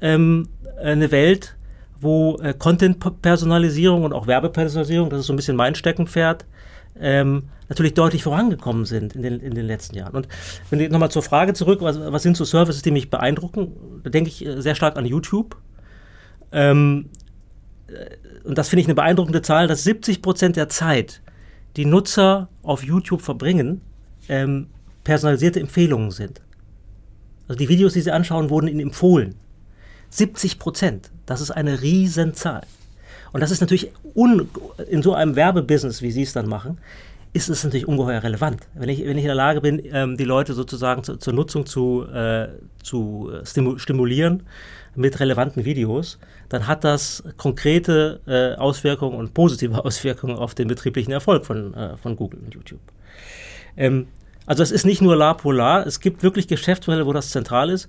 [0.00, 0.48] ähm,
[0.82, 1.54] eine Welt,
[2.00, 6.46] wo äh, Content-Personalisierung und auch Werbepersonalisierung, das ist so ein bisschen mein Steckenpferd,
[6.98, 10.14] ähm, natürlich deutlich vorangekommen sind in den, in den letzten Jahren.
[10.14, 10.28] Und
[10.70, 14.08] wenn ich nochmal zur Frage zurück, was, was, sind so Services, die mich beeindrucken, da
[14.08, 15.56] denke ich äh, sehr stark an YouTube.
[16.50, 17.17] Ähm, äh,
[18.44, 21.20] und das finde ich eine beeindruckende Zahl, dass 70 Prozent der Zeit,
[21.76, 23.80] die Nutzer auf YouTube verbringen,
[24.28, 24.66] ähm,
[25.04, 26.40] personalisierte Empfehlungen sind.
[27.46, 29.34] Also die Videos, die sie anschauen, wurden ihnen empfohlen.
[30.10, 31.10] 70 Prozent.
[31.26, 32.62] Das ist eine Riesenzahl.
[33.32, 33.92] Und das ist natürlich
[34.88, 36.78] in so einem Werbebusiness, wie Sie es dann machen,
[37.32, 38.66] ist es natürlich ungeheuer relevant.
[38.74, 41.66] Wenn ich, wenn ich in der Lage bin, ähm, die Leute sozusagen zu, zur Nutzung
[41.66, 42.48] zu, äh,
[42.82, 44.44] zu stimulieren
[44.94, 51.12] mit relevanten Videos, dann hat das konkrete äh, Auswirkungen und positive Auswirkungen auf den betrieblichen
[51.12, 52.80] Erfolg von, äh, von Google und YouTube.
[53.76, 54.08] Ähm,
[54.46, 57.88] also es ist nicht nur La Polar, es gibt wirklich Geschäftsmodelle, wo das zentral ist.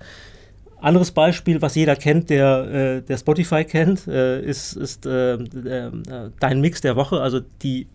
[0.82, 5.92] Anderes Beispiel, was jeder kennt, der, äh, der Spotify kennt, äh, ist, ist äh, äh
[6.40, 7.88] dein Mix der Woche, also die äh,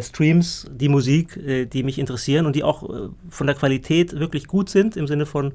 [0.00, 4.68] Streams, die Musik, äh, die mich interessieren und die auch von der Qualität wirklich gut
[4.68, 5.52] sind im Sinne von,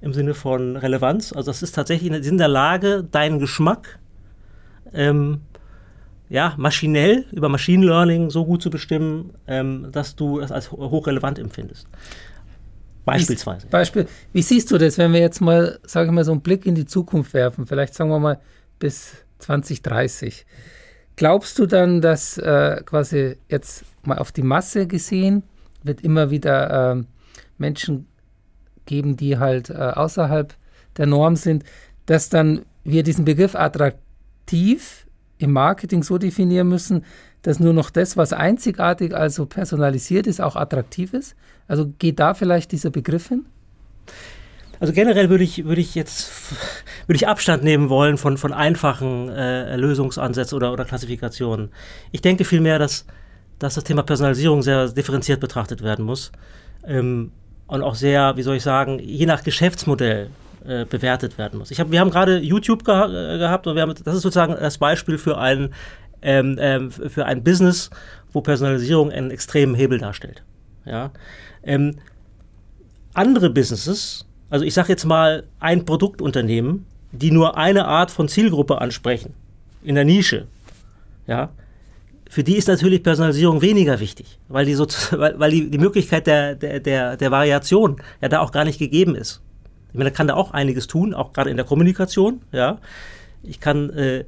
[0.00, 1.32] im Sinne von Relevanz.
[1.32, 3.98] Also das ist tatsächlich in der Lage, deinen Geschmack
[4.92, 5.42] ähm,
[6.28, 11.38] ja, maschinell über Machine Learning so gut zu bestimmen, ähm, dass du das als hochrelevant
[11.38, 11.86] empfindest.
[13.04, 13.66] Beispielsweise.
[13.66, 16.42] Wie, Beispiel, wie siehst du das, wenn wir jetzt mal, sage ich mal, so einen
[16.42, 18.38] Blick in die Zukunft werfen, vielleicht sagen wir mal
[18.78, 20.44] bis 2030.
[21.18, 25.42] Glaubst du dann, dass äh, quasi jetzt mal auf die Masse gesehen
[25.82, 27.02] wird immer wieder äh,
[27.58, 28.06] Menschen
[28.86, 30.54] geben, die halt äh, außerhalb
[30.96, 31.64] der Norm sind,
[32.06, 37.04] dass dann wir diesen Begriff attraktiv im Marketing so definieren müssen,
[37.42, 41.34] dass nur noch das, was einzigartig, also personalisiert ist, auch attraktiv ist?
[41.66, 43.44] Also geht da vielleicht dieser Begriff hin?
[44.80, 46.30] Also generell würde ich, würde ich jetzt
[47.06, 51.70] würde ich Abstand nehmen wollen von, von einfachen äh, Lösungsansätzen oder, oder Klassifikationen.
[52.12, 53.06] Ich denke vielmehr, dass,
[53.58, 56.32] dass das Thema Personalisierung sehr differenziert betrachtet werden muss
[56.86, 57.32] ähm,
[57.66, 60.30] und auch sehr, wie soll ich sagen, je nach Geschäftsmodell
[60.66, 61.70] äh, bewertet werden muss.
[61.70, 64.54] Ich hab, wir haben gerade YouTube geha äh, gehabt und wir haben, das ist sozusagen
[64.54, 65.72] das Beispiel für ein,
[66.22, 67.90] ähm, ähm, für ein Business,
[68.32, 70.42] wo Personalisierung einen extremen Hebel darstellt.
[70.84, 71.10] Ja?
[71.62, 71.96] Ähm,
[73.14, 78.80] andere Businesses, also ich sage jetzt mal ein Produktunternehmen, die nur eine Art von Zielgruppe
[78.80, 79.34] ansprechen,
[79.82, 80.46] in der Nische,
[81.26, 81.50] ja,
[82.30, 86.26] für die ist natürlich Personalisierung weniger wichtig, weil die, so, weil, weil die, die Möglichkeit
[86.26, 89.40] der, der, der, der Variation ja da auch gar nicht gegeben ist.
[89.90, 92.78] Ich meine, da kann da auch einiges tun, auch gerade in der Kommunikation, ja.
[93.48, 94.24] Ich kann, äh,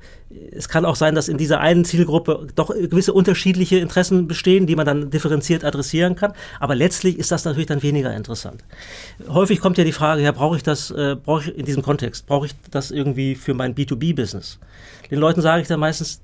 [0.53, 4.77] es kann auch sein, dass in dieser einen Zielgruppe doch gewisse unterschiedliche Interessen bestehen, die
[4.77, 6.33] man dann differenziert adressieren kann.
[6.59, 8.65] Aber letztlich ist das natürlich dann weniger interessant.
[9.29, 12.27] Häufig kommt ja die Frage, ja, brauche ich das, äh, brauche ich in diesem Kontext,
[12.27, 14.59] brauche ich das irgendwie für mein B2B-Business?
[15.11, 16.21] Den Leuten sage ich dann meistens,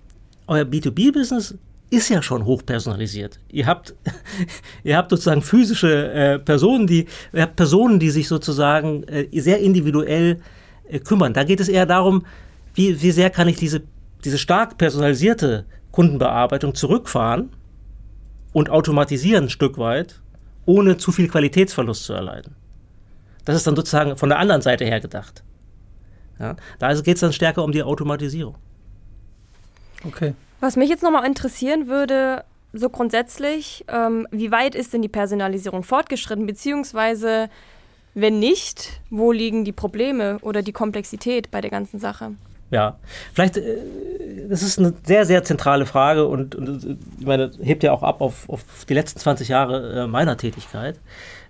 [0.46, 1.56] euer B2B-Business
[1.90, 3.38] ist ja schon hochpersonalisiert.
[3.50, 3.94] Ihr habt,
[4.84, 9.60] ihr habt sozusagen physische äh, Personen, die, ihr habt Personen, die sich sozusagen äh, sehr
[9.60, 10.40] individuell
[10.88, 11.32] äh, kümmern.
[11.32, 12.24] Da geht es eher darum,
[12.76, 13.82] wie, wie sehr kann ich diese,
[14.24, 17.50] diese stark personalisierte Kundenbearbeitung zurückfahren
[18.52, 20.20] und automatisieren ein Stück weit,
[20.66, 22.54] ohne zu viel Qualitätsverlust zu erleiden.
[23.44, 25.42] Das ist dann sozusagen von der anderen Seite her gedacht.
[26.38, 28.56] Ja, da geht es dann stärker um die Automatisierung.
[30.04, 30.34] Okay.
[30.60, 35.82] Was mich jetzt nochmal interessieren würde, so grundsätzlich, ähm, wie weit ist denn die Personalisierung
[35.82, 37.48] fortgeschritten, beziehungsweise
[38.14, 42.32] wenn nicht, wo liegen die Probleme oder die Komplexität bei der ganzen Sache?
[42.70, 42.98] Ja,
[43.32, 43.78] vielleicht, äh,
[44.48, 48.20] das ist eine sehr, sehr zentrale Frage und, und ich meine, hebt ja auch ab
[48.20, 50.98] auf, auf die letzten 20 Jahre äh, meiner Tätigkeit,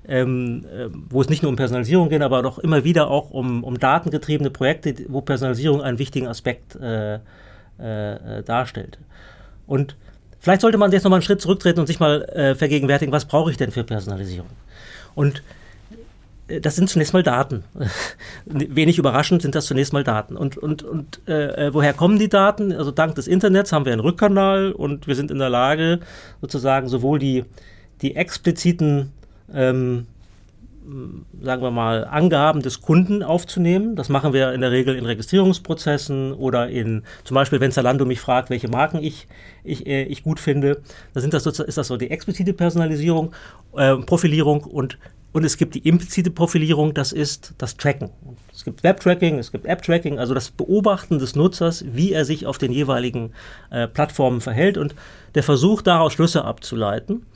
[0.07, 3.65] ähm, äh, wo es nicht nur um Personalisierung geht, aber doch immer wieder auch um,
[3.65, 7.15] um datengetriebene Projekte, wo Personalisierung einen wichtigen Aspekt äh,
[7.79, 8.99] äh, darstellt.
[9.67, 9.97] Und
[10.39, 13.51] vielleicht sollte man jetzt nochmal einen Schritt zurücktreten und sich mal äh, vergegenwärtigen, was brauche
[13.51, 14.51] ich denn für Personalisierung?
[15.15, 15.43] Und äh,
[16.49, 17.65] das sind zunächst mal Daten.
[18.47, 20.37] Wenig überraschend sind das zunächst mal Daten.
[20.37, 22.73] Und, und, und äh, äh, woher kommen die Daten?
[22.73, 26.01] Also dank des Internets haben wir einen Rückkanal und wir sind in der Lage,
[26.41, 27.45] sozusagen sowohl die,
[28.03, 29.13] die expliziten
[29.53, 30.07] ähm,
[31.43, 33.97] sagen wir mal, Angaben des Kunden aufzunehmen.
[33.97, 38.21] Das machen wir in der Regel in Registrierungsprozessen oder in, zum Beispiel, wenn Zalando mich
[38.21, 39.27] fragt, welche Marken ich,
[39.65, 40.83] ich, äh, ich gut finde,
[41.13, 43.33] dann sind das ist das so die explizite Personalisierung,
[43.77, 44.99] äh, Profilierung und
[45.37, 48.09] und es gibt die implizite Profilierung, das ist das Tracken.
[48.55, 52.57] Es gibt Web-Tracking, es gibt App-Tracking, also das Beobachten des Nutzers, wie er sich auf
[52.57, 53.35] den jeweiligen
[53.68, 54.94] äh, Plattformen verhält und
[55.35, 57.27] der Versuch, daraus Schlüsse abzuleiten.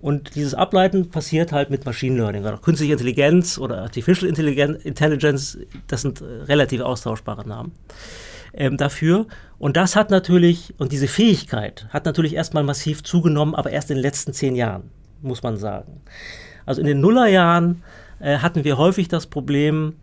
[0.00, 2.46] Und dieses Ableiten passiert halt mit Machine Learning.
[2.46, 7.72] Also künstliche Intelligenz oder Artificial Intelligence, das sind relativ austauschbare Namen
[8.54, 9.26] ähm, dafür.
[9.58, 13.98] Und das hat natürlich, und diese Fähigkeit hat natürlich erstmal massiv zugenommen, aber erst in
[13.98, 14.84] den letzten zehn Jahren,
[15.20, 16.00] muss man sagen.
[16.66, 17.82] Also in den Nullerjahren
[18.20, 19.94] äh, hatten wir häufig das Problem,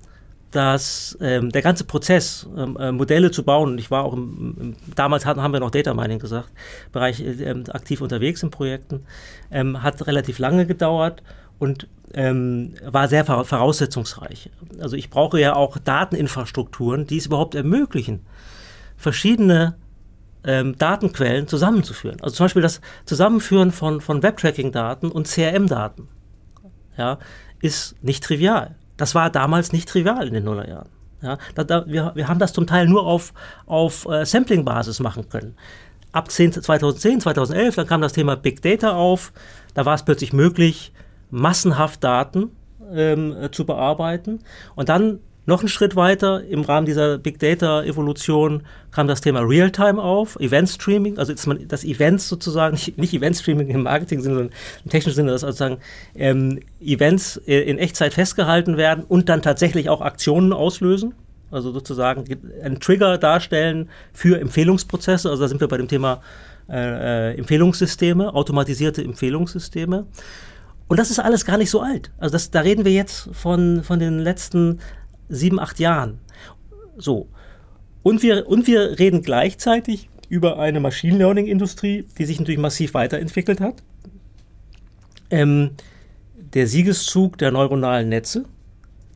[0.52, 4.56] dass ähm, der ganze Prozess, ähm, äh, Modelle zu bauen, und ich war auch im,
[4.60, 6.50] im, damals hatten, haben wir noch Data Mining gesagt,
[6.92, 9.06] Bereich äh, aktiv unterwegs in Projekten,
[9.52, 11.22] ähm, hat relativ lange gedauert
[11.60, 14.50] und ähm, war sehr voraussetzungsreich.
[14.80, 18.22] Also ich brauche ja auch Dateninfrastrukturen, die es überhaupt ermöglichen,
[18.98, 19.76] verschiedene
[20.44, 22.18] ähm, Datenquellen zusammenzuführen.
[22.22, 26.08] Also zum Beispiel das Zusammenführen von, von Web-Tracking-Daten und CRM-Daten
[27.00, 27.18] ja,
[27.62, 28.76] ist nicht trivial.
[28.98, 30.90] Das war damals nicht trivial in den Nullerjahren.
[31.22, 33.34] Ja, da, da, wir, wir haben das zum Teil nur auf,
[33.66, 35.56] auf äh, Sampling-Basis machen können.
[36.12, 39.34] Ab 10, 2010, 2011, dann kam das Thema Big Data auf.
[39.74, 40.94] Da war es plötzlich möglich,
[41.30, 42.52] massenhaft Daten
[42.92, 44.40] ähm, äh, zu bearbeiten.
[44.76, 50.02] Und dann noch einen Schritt weiter, im Rahmen dieser Big Data-Evolution kam das Thema Realtime
[50.02, 54.52] auf, Event Streaming, also das Events sozusagen, nicht, Event Streaming im Marketing, sondern
[54.86, 55.80] im technischen Sinne, dass sozusagen
[56.16, 61.14] ähm, Events äh, in Echtzeit festgehalten werden und dann tatsächlich auch Aktionen auslösen.
[61.52, 62.26] Also sozusagen
[62.64, 65.30] einen Trigger darstellen für Empfehlungsprozesse.
[65.30, 66.22] Also da sind wir bei dem Thema
[66.70, 70.06] äh, äh Empfehlungssysteme, automatisierte Empfehlungssysteme.
[70.88, 72.12] Und das ist alles gar nicht so alt.
[72.20, 74.80] Also das, da reden wir jetzt von, von den letzten
[75.30, 76.20] sieben, acht Jahren.
[76.98, 77.28] So.
[78.04, 83.62] Und wir, und wir reden gleichzeitig über eine Machine Learning-Industrie, die sich natürlich massiv weiterentwickelt
[83.62, 83.84] hat.
[85.32, 85.72] Ähm,
[86.54, 88.46] der Siegeszug der neuronalen Netze.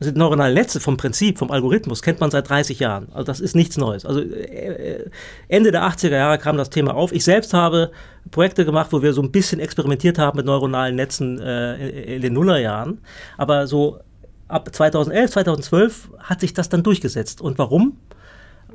[0.00, 3.08] Also die neuronalen Netze vom Prinzip, vom Algorithmus kennt man seit 30 Jahren.
[3.12, 4.04] Also das ist nichts Neues.
[4.04, 5.08] Also äh,
[5.48, 7.12] Ende der 80er Jahre kam das Thema auf.
[7.12, 7.92] Ich selbst habe
[8.30, 12.32] Projekte gemacht, wo wir so ein bisschen experimentiert haben mit neuronalen Netzen äh, in den
[12.32, 13.00] Nullerjahren.
[13.38, 14.00] Aber so
[14.48, 17.40] ab 2011, 2012 hat sich das dann durchgesetzt.
[17.40, 17.98] Und warum?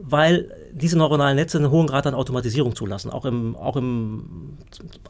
[0.01, 4.57] Weil diese neuronalen Netze einen hohen Grad an Automatisierung zulassen, auch im, auch im,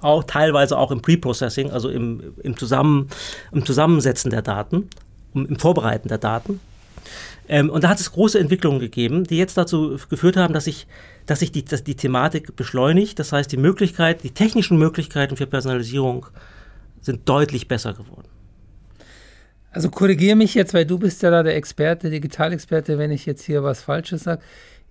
[0.02, 3.08] auch teilweise auch im Pre-Processing, also im, im, Zusammen,
[3.52, 4.90] im Zusammensetzen der Daten,
[5.34, 6.60] im Vorbereiten der Daten.
[7.48, 10.88] Ähm, und da hat es große Entwicklungen gegeben, die jetzt dazu geführt haben, dass sich,
[11.26, 13.20] dass sich die, dass die Thematik beschleunigt.
[13.20, 16.28] Das heißt, die Möglichkeit, die technischen Möglichkeiten für Personalisierung
[17.02, 18.29] sind deutlich besser geworden.
[19.72, 23.44] Also korrigiere mich jetzt, weil du bist ja da der Experte, Digitalexperte, wenn ich jetzt
[23.44, 24.42] hier was Falsches sage.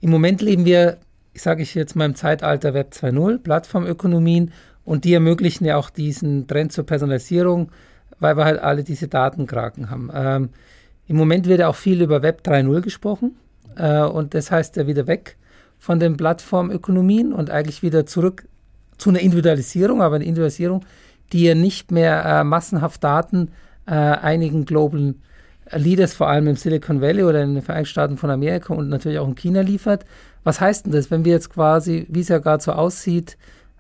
[0.01, 0.99] Im Moment leben wir,
[1.35, 4.53] sage ich jetzt mal im Zeitalter Web 2.0, Plattformökonomien
[4.85, 7.73] und die ermöglichen ja auch diesen Trend zur Personalisierung,
[8.21, 10.11] weil wir halt alle diese Datenkraken haben.
[10.15, 10.51] Ähm,
[11.09, 13.37] Im Moment wird ja auch viel über Web 3.0 gesprochen
[13.77, 15.37] äh, und das heißt ja wieder weg
[15.79, 18.47] von den Plattformökonomien und eigentlich wieder zurück
[18.97, 20.85] zu einer Individualisierung, aber eine Individualisierung,
[21.33, 23.51] die ja nicht mehr äh, massenhaft Daten
[23.89, 25.15] äh, einigen Global
[25.73, 29.19] Leaders, vor allem im Silicon Valley oder in den Vereinigten Staaten von Amerika und natürlich
[29.19, 30.05] auch in China liefert.
[30.45, 33.37] Was heißt denn das, wenn wir jetzt quasi, wie es ja gerade so aussieht,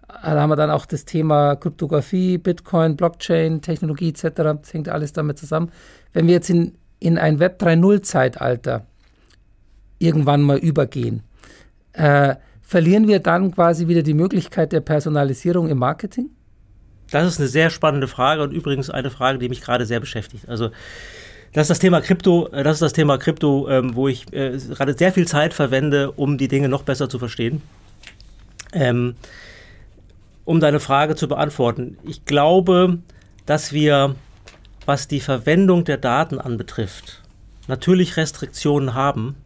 [0.09, 4.23] äh, da haben wir dann auch das Thema Kryptographie, Bitcoin, Blockchain, Technologie etc.
[4.61, 5.71] Das hängt alles damit zusammen.
[6.13, 8.87] Wenn wir jetzt in, in ein Web 3.0-Zeitalter
[9.99, 11.23] irgendwann mal übergehen.
[11.93, 16.31] Äh, verlieren wir dann quasi wieder die Möglichkeit der Personalisierung im Marketing?
[17.11, 20.49] Das ist eine sehr spannende Frage und übrigens eine Frage, die mich gerade sehr beschäftigt.
[20.49, 20.71] Also
[21.53, 24.59] das ist das Thema Krypto, äh, das ist das Thema Krypto, ähm, wo ich äh,
[24.59, 27.63] gerade sehr viel Zeit verwende, um die Dinge noch besser zu verstehen.
[28.73, 29.15] Ähm,
[30.45, 32.99] um deine Frage zu beantworten, ich glaube,
[33.47, 34.15] dass wir,
[34.85, 37.23] was die Verwendung der Daten anbetrifft,
[37.67, 39.37] natürlich Restriktionen haben.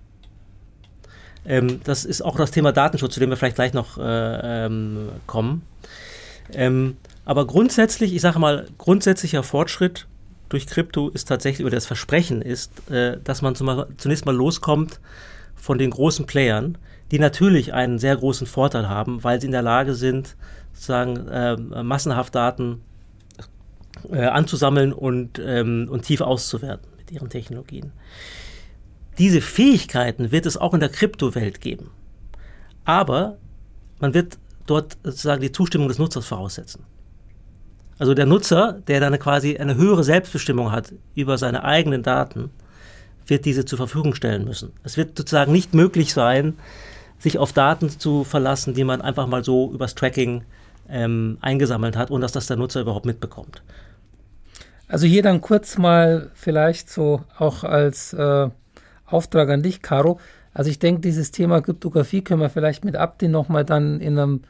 [1.45, 5.09] Ähm, das ist auch das Thema Datenschutz, zu dem wir vielleicht gleich noch äh, ähm,
[5.27, 5.63] kommen.
[6.53, 10.07] Ähm, aber grundsätzlich, ich sage mal, grundsätzlicher Fortschritt
[10.49, 15.01] durch Krypto ist tatsächlich, oder das Versprechen ist, äh, dass man zum, zunächst mal loskommt
[15.55, 16.79] von den großen Playern,
[17.11, 20.37] die natürlich einen sehr großen Vorteil haben, weil sie in der Lage sind,
[20.73, 22.83] sozusagen äh, massenhaft Daten
[24.11, 27.93] äh, anzusammeln und, ähm, und tief auszuwerten mit ihren Technologien.
[29.19, 31.91] Diese Fähigkeiten wird es auch in der Kryptowelt geben.
[32.85, 33.37] Aber
[34.01, 36.85] man wird dort sozusagen die Zustimmung des Nutzers voraussetzen.
[37.99, 42.51] Also der Nutzer, der dann quasi eine höhere Selbstbestimmung hat über seine eigenen Daten,
[43.27, 44.73] wird diese zur Verfügung stellen müssen.
[44.83, 46.55] Es wird sozusagen nicht möglich sein,
[47.19, 50.43] sich auf Daten zu verlassen, die man einfach mal so übers Tracking
[50.89, 53.63] ähm, eingesammelt hat, ohne dass das der Nutzer überhaupt mitbekommt.
[54.89, 58.51] Also hier dann kurz mal vielleicht so auch als äh,
[59.07, 60.19] Auftrag an dich, Caro.
[60.53, 64.43] Also ich denke, dieses Thema Kryptographie können wir vielleicht mit Abdi nochmal dann in einem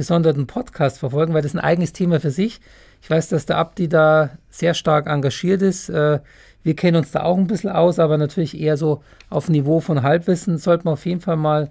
[0.00, 2.58] gesonderten Podcast verfolgen, weil das ist ein eigenes Thema für sich.
[3.02, 5.90] Ich weiß, dass der Abdi da sehr stark engagiert ist.
[5.90, 6.20] Äh,
[6.62, 10.02] wir kennen uns da auch ein bisschen aus, aber natürlich eher so auf Niveau von
[10.02, 10.56] Halbwissen.
[10.56, 11.70] Sollte man auf jeden Fall mal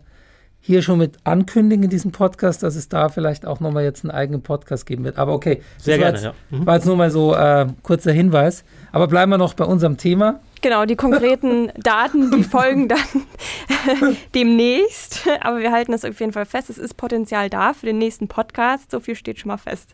[0.59, 4.11] hier schon mit ankündigen in diesem Podcast, dass es da vielleicht auch nochmal jetzt einen
[4.11, 5.17] eigenen Podcast geben wird.
[5.17, 6.21] Aber okay, sehr gerne.
[6.21, 6.57] War jetzt, ja.
[6.57, 6.65] mhm.
[6.67, 8.63] war jetzt nur mal so äh, kurzer Hinweis.
[8.91, 10.39] Aber bleiben wir noch bei unserem Thema.
[10.61, 12.99] Genau, die konkreten Daten, die folgen dann
[14.35, 15.27] demnächst.
[15.41, 16.69] Aber wir halten das auf jeden Fall fest.
[16.69, 18.91] Es ist Potenzial da für den nächsten Podcast.
[18.91, 19.93] So viel steht schon mal fest.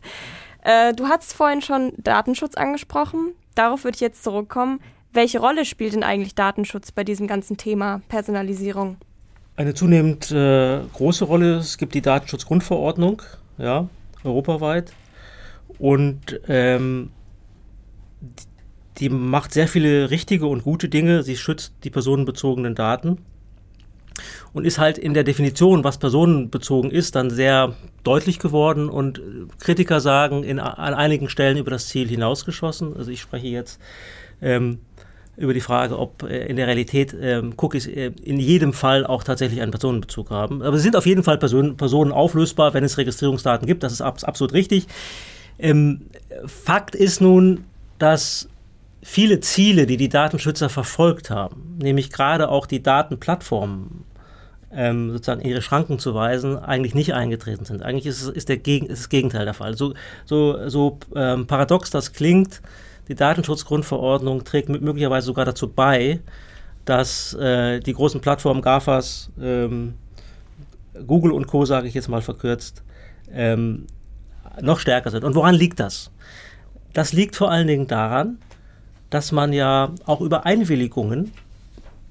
[0.63, 3.33] Äh, du hast vorhin schon Datenschutz angesprochen.
[3.53, 4.79] Darauf würde ich jetzt zurückkommen.
[5.13, 8.97] Welche Rolle spielt denn eigentlich Datenschutz bei diesem ganzen Thema Personalisierung?
[9.55, 11.55] Eine zunehmend äh, große Rolle.
[11.55, 13.21] Es gibt die Datenschutzgrundverordnung,
[13.57, 13.87] ja,
[14.25, 14.91] europaweit.
[15.77, 17.11] Und ähm,
[18.99, 21.23] die macht sehr viele richtige und gute Dinge.
[21.23, 23.17] Sie schützt die personenbezogenen Daten
[24.53, 29.21] und ist halt in der Definition, was personenbezogen ist, dann sehr deutlich geworden und
[29.59, 32.95] Kritiker sagen in, an einigen Stellen über das Ziel hinausgeschossen.
[32.95, 33.81] Also ich spreche jetzt
[34.41, 34.79] ähm,
[35.37, 39.23] über die Frage, ob äh, in der Realität ähm, Cookies äh, in jedem Fall auch
[39.23, 40.61] tatsächlich einen Personenbezug haben.
[40.61, 43.83] Aber sie sind auf jeden Fall Person, Personen auflösbar, wenn es Registrierungsdaten gibt.
[43.83, 44.87] Das ist abs absolut richtig.
[45.59, 46.01] Ähm,
[46.45, 47.65] Fakt ist nun,
[47.99, 48.49] dass
[49.05, 54.03] viele Ziele, die die Datenschützer verfolgt haben, nämlich gerade auch die Datenplattformen
[54.71, 57.83] ähm, sozusagen ihre Schranken zu weisen, eigentlich nicht eingetreten sind.
[57.83, 59.77] Eigentlich ist, ist, der Gegen, ist das Gegenteil der Fall.
[59.77, 59.93] So,
[60.25, 62.63] so, so ähm, paradox das klingt,
[63.07, 66.19] die Datenschutzgrundverordnung trägt möglicherweise sogar dazu bei,
[66.83, 69.93] dass äh, die großen Plattformen GAFAs, ähm,
[71.05, 72.83] Google und Co., sage ich jetzt mal verkürzt,
[73.31, 73.85] ähm,
[74.61, 75.23] noch stärker sind.
[75.23, 76.09] Und woran liegt das?
[76.93, 78.39] Das liegt vor allen Dingen daran,
[79.15, 81.31] dass man ja auch über Einwilligungen,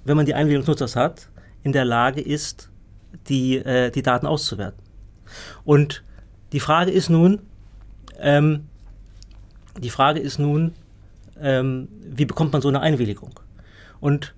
[0.06, 1.28] wenn man die Einwilligung des Nutzers hat,
[1.62, 2.70] in der Lage ist,
[3.28, 4.82] die, äh, die Daten auszuwerten.
[5.66, 6.02] Und
[6.52, 7.40] die Frage ist nun,
[8.18, 8.68] ähm,
[9.82, 10.72] die Frage ist nun,
[11.38, 13.38] ähm, wie bekommt man so eine Einwilligung?
[14.00, 14.34] Und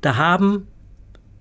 [0.00, 0.66] da haben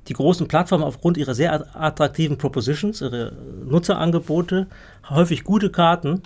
[0.10, 3.32] die großen Plattformen aufgrund ihrer sehr attraktiven Propositions, ihre
[3.65, 4.67] Nutzerangebote,
[5.10, 6.21] häufig gute Karten,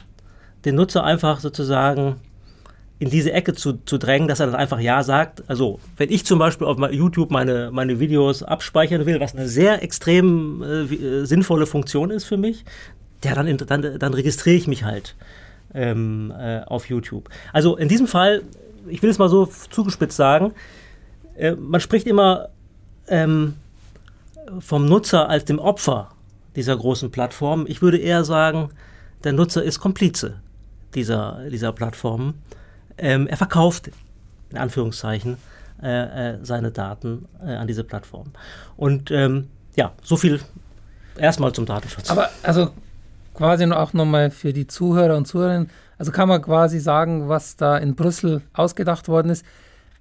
[0.66, 2.16] den Nutzer einfach sozusagen
[3.00, 5.44] in diese Ecke zu, zu drängen, dass er dann einfach Ja sagt.
[5.48, 9.84] Also, wenn ich zum Beispiel auf YouTube meine, meine Videos abspeichern will, was eine sehr
[9.84, 12.66] extrem äh, äh sinnvolle Funktion ist für mich,
[13.24, 15.16] ja, dann, dann, dann registriere ich mich halt
[15.74, 17.30] ähm, äh, auf YouTube.
[17.54, 18.44] Also in diesem Fall,
[18.88, 20.54] ich will es mal so zugespitzt sagen,
[21.36, 22.50] äh, man spricht immer
[23.08, 23.56] ähm,
[24.60, 26.10] vom Nutzer als dem Opfer
[26.56, 27.66] dieser großen Plattformen.
[27.68, 28.70] Ich würde eher sagen,
[29.24, 30.36] der Nutzer ist Komplize
[30.96, 32.36] dieser, dieser Plattformen.
[32.98, 33.92] Ähm, er verkauft,
[34.50, 35.38] in Anführungszeichen,
[35.82, 38.32] äh, äh, seine Daten äh, an diese Plattform.
[38.76, 40.42] Und ähm, ja, so viel
[41.18, 42.10] erstmal zum Datenschutz.
[42.10, 42.72] Aber also
[43.34, 47.78] quasi auch nochmal für die Zuhörer und Zuhörerinnen, also kann man quasi sagen, was da
[47.78, 49.46] in Brüssel ausgedacht worden ist,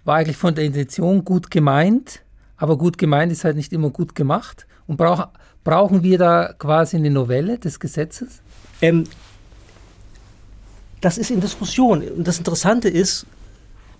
[0.04, 2.22] war eigentlich von der Intention gut gemeint,
[2.56, 4.66] aber gut gemeint ist halt nicht immer gut gemacht.
[4.86, 5.28] Und brauch,
[5.64, 8.40] brauchen wir da quasi eine Novelle des Gesetzes?
[8.80, 9.04] Ähm,
[11.00, 12.02] das ist in Diskussion.
[12.02, 13.26] Und das Interessante ist,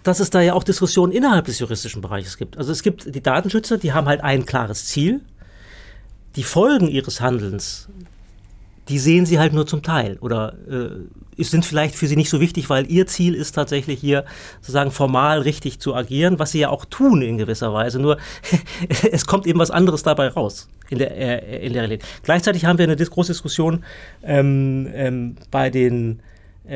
[0.02, 2.56] dass es da ja auch Diskussionen innerhalb des juristischen Bereiches gibt.
[2.58, 5.20] Also es gibt die Datenschützer, die haben halt ein klares Ziel.
[6.36, 7.88] Die Folgen ihres Handelns,
[8.88, 12.40] die sehen sie halt nur zum Teil oder äh, sind vielleicht für sie nicht so
[12.40, 14.24] wichtig, weil ihr Ziel ist tatsächlich hier
[14.60, 17.98] sozusagen formal richtig zu agieren, was sie ja auch tun in gewisser Weise.
[17.98, 18.18] Nur
[19.10, 22.08] es kommt eben was anderes dabei raus in der, äh, in der Realität.
[22.22, 23.84] Gleichzeitig haben wir eine große Diskussion
[24.22, 26.20] ähm, ähm, bei den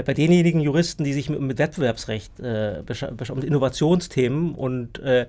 [0.04, 2.82] bei denjenigen Juristen, die sich mit, mit Wettbewerbsrecht, äh,
[3.30, 5.26] um Innovationsthemen und äh,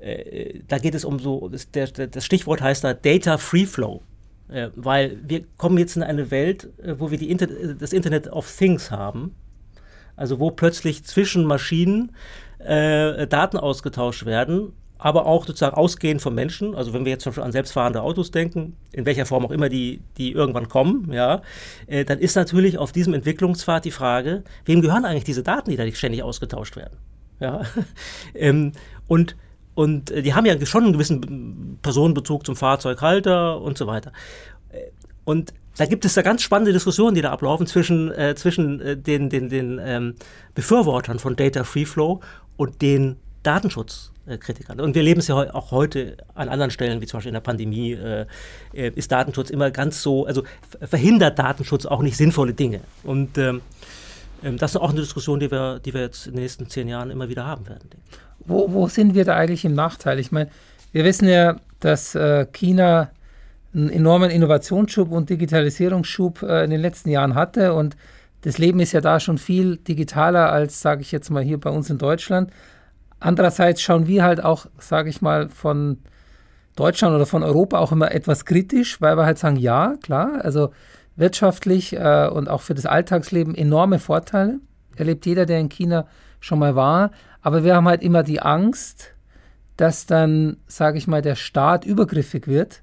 [0.00, 4.02] äh, da geht es um so, das, der, das Stichwort heißt da Data Free Flow.
[4.48, 8.50] Äh, weil wir kommen jetzt in eine Welt, äh, wo wir Inter das Internet of
[8.56, 9.34] Things haben.
[10.16, 12.12] Also wo plötzlich zwischen Maschinen
[12.58, 16.74] Daten ausgetauscht werden aber auch sozusagen ausgehend vom Menschen.
[16.74, 19.68] Also wenn wir jetzt zum Beispiel an selbstfahrende Autos denken, in welcher Form auch immer
[19.68, 21.42] die, die irgendwann kommen, ja,
[21.86, 25.76] äh, dann ist natürlich auf diesem Entwicklungspfad die Frage, wem gehören eigentlich diese Daten, die
[25.76, 26.96] da ständig ausgetauscht werden?
[27.40, 27.62] Ja,
[28.34, 28.72] ähm,
[29.08, 29.36] und
[29.74, 34.12] und äh, die haben ja schon einen gewissen Personenbezug zum Fahrzeughalter und so weiter.
[34.70, 34.90] Äh,
[35.24, 38.96] und da gibt es da ganz spannende Diskussionen, die da ablaufen zwischen, äh, zwischen äh,
[38.96, 40.14] den, den, den ähm,
[40.54, 42.20] Befürwortern von Data Free Flow
[42.56, 44.80] und den Datenschutzkritikern.
[44.80, 47.40] Und wir leben es ja auch heute an anderen Stellen, wie zum Beispiel in der
[47.40, 48.26] Pandemie, äh,
[48.74, 50.44] äh, ist Datenschutz immer ganz so, also
[50.82, 52.80] verhindert Datenschutz auch nicht sinnvolle Dinge.
[53.02, 53.62] Und ähm,
[54.42, 56.88] ähm, das ist auch eine Diskussion, die wir, die wir jetzt in den nächsten zehn
[56.88, 57.88] Jahren immer wieder haben werden.
[58.40, 60.18] Wo, wo sind wir da eigentlich im Nachteil?
[60.18, 60.50] Ich meine,
[60.92, 63.10] wir wissen ja, dass äh, China
[63.72, 67.96] einen enormen Innovationsschub und Digitalisierungsschub äh, in den letzten Jahren hatte und
[68.42, 71.70] das Leben ist ja da schon viel digitaler als, sage ich jetzt mal, hier bei
[71.70, 72.50] uns in Deutschland.
[73.20, 75.98] Andererseits schauen wir halt auch, sage ich mal, von
[76.74, 80.70] Deutschland oder von Europa auch immer etwas kritisch, weil wir halt sagen, ja, klar, also
[81.16, 84.58] wirtschaftlich äh, und auch für das Alltagsleben enorme Vorteile.
[84.96, 86.06] Erlebt jeder, der in China
[86.40, 87.10] schon mal war.
[87.42, 89.14] Aber wir haben halt immer die Angst,
[89.76, 92.82] dass dann, sage ich mal, der Staat übergriffig wird.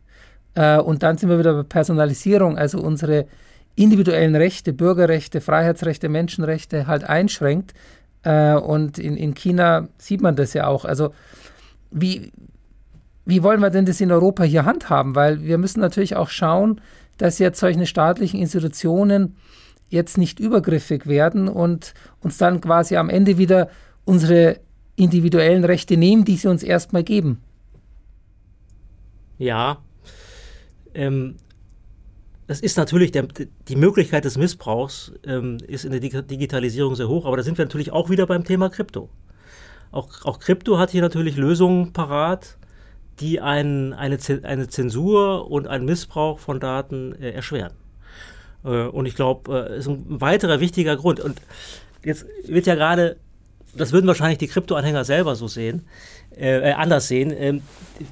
[0.54, 3.26] Äh, und dann sind wir wieder bei Personalisierung, also unsere
[3.76, 7.74] individuellen Rechte, Bürgerrechte, Freiheitsrechte, Menschenrechte halt einschränkt,
[8.24, 10.86] äh, und in, in China sieht man das ja auch.
[10.86, 11.14] Also
[11.92, 12.32] wie,
[13.26, 15.16] wie wollen wir denn das in Europa hier handhaben?
[15.16, 16.82] Weil wir müssen natürlich auch schauen,
[17.18, 19.36] dass jetzt solche staatlichen Institutionen
[19.90, 23.70] jetzt nicht übergriffig werden und uns dann quasi am Ende wieder
[24.06, 24.60] unsere
[24.96, 27.42] individuellen Rechte nehmen, die sie uns erstmal geben.
[29.38, 29.78] Ja,
[30.94, 31.36] ähm,
[32.48, 33.28] das ist natürlich der,
[33.68, 37.66] die Möglichkeit des Missbrauchs ähm, ist in der Digitalisierung sehr hoch, aber da sind wir
[37.66, 39.10] natürlich auch wieder beim Thema Krypto.
[39.92, 42.58] Auch, auch Krypto hat hier natürlich Lösungen parat,
[43.20, 47.74] die ein, eine, eine Zensur und einen Missbrauch von Daten äh, erschweren.
[48.64, 51.20] Äh, und ich glaube, äh, ist ein weiterer wichtiger Grund.
[51.20, 51.42] Und
[52.04, 53.18] jetzt wird ja gerade,
[53.78, 55.86] das würden wahrscheinlich die Krypto-Anhänger selber so sehen,
[56.36, 57.34] äh, anders sehen.
[57.38, 57.62] Ähm,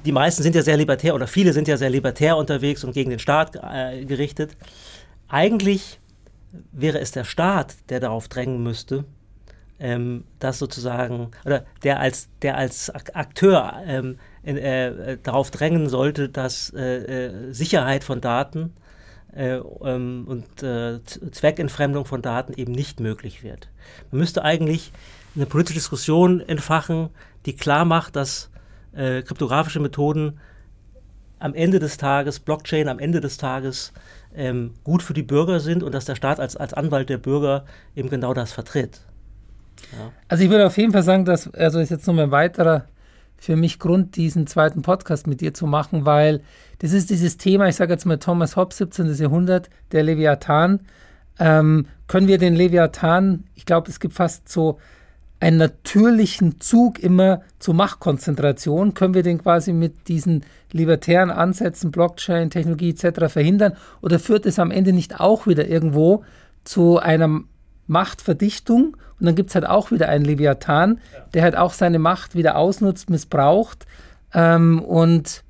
[0.04, 3.10] die meisten sind ja sehr libertär oder viele sind ja sehr libertär unterwegs und gegen
[3.10, 4.56] den Staat äh, gerichtet.
[5.28, 6.00] Eigentlich
[6.72, 9.04] wäre es der Staat, der darauf drängen müsste,
[9.78, 16.28] ähm, dass sozusagen, oder der als, der als Akteur ähm, in, äh, darauf drängen sollte,
[16.28, 18.72] dass äh, äh Sicherheit von Daten
[19.34, 23.68] äh, ähm, und äh, Zweckentfremdung von Daten eben nicht möglich wird.
[24.10, 24.92] Man müsste eigentlich
[25.36, 27.10] eine politische Diskussion entfachen,
[27.44, 28.50] die klar macht, dass
[28.94, 30.40] äh, kryptografische Methoden
[31.38, 33.92] am Ende des Tages, Blockchain am Ende des Tages
[34.34, 37.64] ähm, gut für die Bürger sind und dass der Staat als, als Anwalt der Bürger
[37.94, 39.00] eben genau das vertritt.
[39.92, 40.10] Ja.
[40.28, 42.86] Also ich würde auf jeden Fall sagen, dass, also ist jetzt nochmal ein weiterer
[43.38, 46.40] für mich Grund, diesen zweiten Podcast mit dir zu machen, weil
[46.78, 49.12] das ist dieses Thema, ich sage jetzt mal Thomas Hobbes, 17.
[49.14, 50.80] Jahrhundert, der Leviathan.
[51.38, 54.78] Ähm, können wir den Leviathan, ich glaube, es gibt fast so
[55.38, 62.50] einen natürlichen Zug immer zur Machtkonzentration, können wir den quasi mit diesen libertären Ansätzen, Blockchain,
[62.50, 63.32] Technologie etc.
[63.32, 63.74] verhindern?
[64.00, 66.24] Oder führt es am Ende nicht auch wieder irgendwo
[66.64, 67.40] zu einer
[67.86, 68.96] Machtverdichtung?
[69.18, 71.00] Und dann gibt es halt auch wieder einen Leviathan,
[71.34, 73.86] der halt auch seine Macht wieder ausnutzt, missbraucht.
[74.32, 75.44] Ähm, und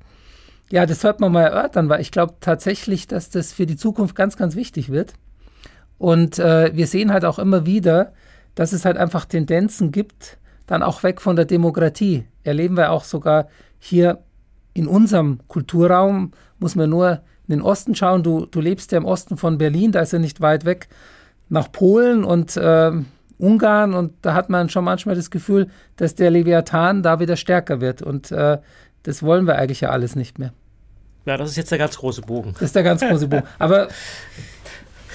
[0.69, 4.15] ja, das sollte man mal erörtern, weil ich glaube tatsächlich, dass das für die Zukunft
[4.15, 5.13] ganz, ganz wichtig wird.
[5.97, 8.13] Und äh, wir sehen halt auch immer wieder,
[8.57, 12.25] dass es halt einfach Tendenzen gibt, dann auch weg von der Demokratie.
[12.43, 14.23] Erleben wir auch sogar hier
[14.73, 18.23] in unserem Kulturraum, muss man nur in den Osten schauen.
[18.23, 20.89] Du, du lebst ja im Osten von Berlin, da ist ja nicht weit weg
[21.49, 22.91] nach Polen und äh,
[23.37, 27.79] Ungarn und da hat man schon manchmal das Gefühl, dass der Leviathan da wieder stärker
[27.79, 28.57] wird und äh,
[29.03, 30.51] das wollen wir eigentlich ja alles nicht mehr.
[31.27, 32.53] Ja, das ist jetzt der ganz große Bogen.
[32.53, 33.43] Das ist der ganz große Bogen.
[33.59, 33.89] Aber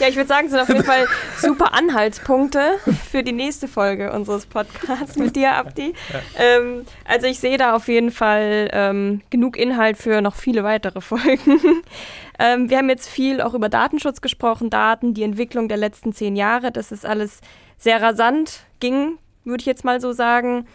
[0.02, 1.06] Ja, ich würde sagen, es sind auf jeden Fall
[1.38, 5.94] super Anhaltspunkte für die nächste Folge unseres Podcasts mit dir, Abdi.
[6.36, 11.00] Ähm, also ich sehe da auf jeden Fall ähm, genug Inhalt für noch viele weitere
[11.00, 11.60] Folgen.
[12.40, 16.34] ähm, wir haben jetzt viel auch über Datenschutz gesprochen, Daten, die Entwicklung der letzten zehn
[16.34, 16.72] Jahre.
[16.72, 17.38] Das ist alles
[17.78, 20.66] sehr rasant ging, würde ich jetzt mal so sagen.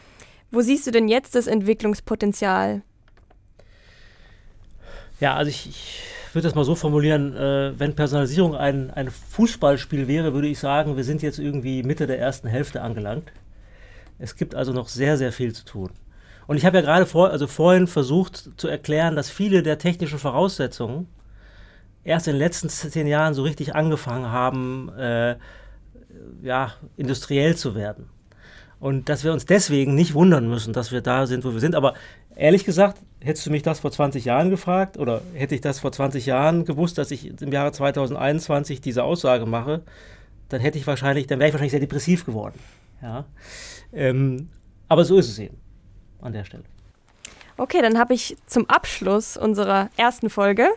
[0.51, 2.81] Wo siehst du denn jetzt das Entwicklungspotenzial?
[5.19, 10.07] Ja, also ich, ich würde das mal so formulieren, äh, wenn Personalisierung ein, ein Fußballspiel
[10.07, 13.31] wäre, würde ich sagen, wir sind jetzt irgendwie Mitte der ersten Hälfte angelangt.
[14.19, 15.89] Es gibt also noch sehr, sehr viel zu tun.
[16.45, 20.19] Und ich habe ja gerade vor, also vorhin versucht zu erklären, dass viele der technischen
[20.19, 21.07] Voraussetzungen
[22.03, 25.37] erst in den letzten zehn Jahren so richtig angefangen haben, äh,
[26.43, 28.09] ja, industriell zu werden.
[28.79, 31.73] Und dass wir uns deswegen nicht wundern müssen, dass wir da sind, wo wir sind.
[31.73, 31.95] Aber
[32.35, 35.91] ehrlich gesagt, hättest du mich das vor 20 Jahren gefragt oder hätte ich das vor
[35.91, 39.83] 20 Jahren gewusst, dass ich im Jahre 2021 diese Aussage mache,
[40.49, 42.59] dann hätte ich wahrscheinlich, dann wäre ich wahrscheinlich sehr depressiv geworden.
[43.01, 43.25] Ja.
[43.93, 44.49] Ähm,
[44.87, 45.57] aber so ist es eben
[46.21, 46.63] an der Stelle.
[47.57, 50.69] Okay, dann habe ich zum Abschluss unserer ersten Folge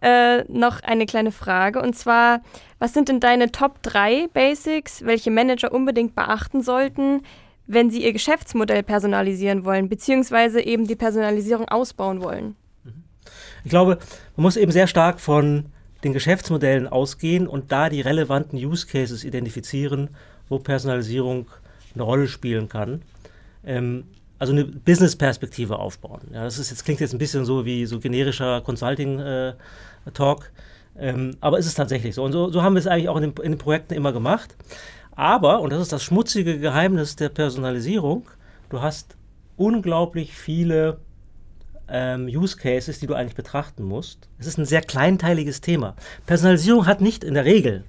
[0.00, 1.80] äh, noch eine kleine Frage.
[1.82, 2.42] Und zwar,
[2.78, 7.22] was sind denn deine Top 3 Basics, welche Manager unbedingt beachten sollten,
[7.66, 12.56] wenn sie ihr Geschäftsmodell personalisieren wollen, beziehungsweise eben die Personalisierung ausbauen wollen?
[13.64, 13.98] Ich glaube,
[14.36, 15.66] man muss eben sehr stark von
[16.04, 20.10] den Geschäftsmodellen ausgehen und da die relevanten Use Cases identifizieren,
[20.48, 21.46] wo Personalisierung
[21.94, 23.02] eine Rolle spielen kann.
[23.64, 24.04] Ähm,
[24.38, 26.22] also eine Business-Perspektive aufbauen.
[26.32, 30.50] Ja, das ist jetzt, klingt jetzt ein bisschen so wie so generischer Consulting-Talk,
[30.96, 32.24] äh, ähm, aber ist es tatsächlich so.
[32.24, 34.56] Und so, so haben wir es eigentlich auch in den, in den Projekten immer gemacht.
[35.14, 38.28] Aber, und das ist das schmutzige Geheimnis der Personalisierung,
[38.70, 39.16] du hast
[39.56, 40.98] unglaublich viele
[41.88, 44.28] ähm, Use Cases, die du eigentlich betrachten musst.
[44.38, 45.94] Es ist ein sehr kleinteiliges Thema.
[46.26, 47.84] Personalisierung hat nicht in der Regel,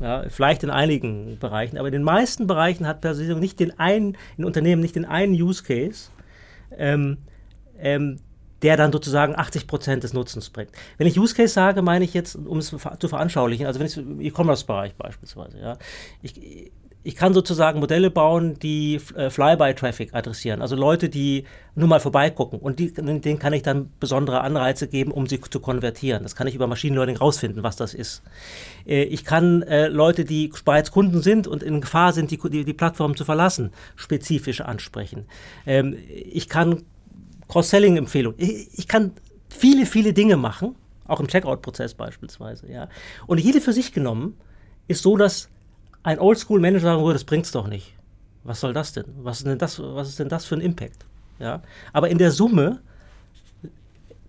[0.00, 4.16] ja, vielleicht in einigen Bereichen, aber in den meisten Bereichen hat Personalisierung nicht den einen,
[4.36, 6.10] in Unternehmen nicht den einen Use Case,
[6.76, 7.18] ähm,
[7.78, 8.18] ähm,
[8.62, 10.70] der dann sozusagen 80 Prozent des Nutzens bringt.
[10.98, 13.96] Wenn ich Use Case sage, meine ich jetzt, um es zu veranschaulichen, also wenn ich
[13.96, 15.78] im E-Commerce-Bereich beispielsweise, ja,
[16.22, 16.70] ich,
[17.02, 21.44] ich kann sozusagen Modelle bauen, die äh, Flyby-Traffic adressieren, also Leute, die
[21.74, 25.60] nur mal vorbeigucken und die, denen kann ich dann besondere Anreize geben, um sie zu
[25.60, 26.22] konvertieren.
[26.22, 28.22] Das kann ich über Machine Learning rausfinden, was das ist.
[28.86, 32.64] Äh, ich kann äh, Leute, die bereits Kunden sind und in Gefahr sind, die, die,
[32.64, 35.26] die Plattform zu verlassen, spezifisch ansprechen.
[35.66, 36.82] Ähm, ich kann
[37.50, 38.38] Cross-Selling-Empfehlungen.
[38.40, 39.12] Ich, ich kann
[39.48, 40.76] viele, viele Dinge machen,
[41.06, 42.70] auch im Checkout-Prozess beispielsweise.
[42.70, 42.88] Ja.
[43.26, 44.38] Und jede für sich genommen
[44.88, 45.48] ist so, dass
[46.02, 47.94] ein Oldschool-Manager sagen würde, das bringt's doch nicht.
[48.44, 49.04] Was soll das denn?
[49.18, 51.04] Was ist denn das, was ist denn das für ein Impact?
[51.38, 51.62] Ja.
[51.92, 52.80] Aber in der Summe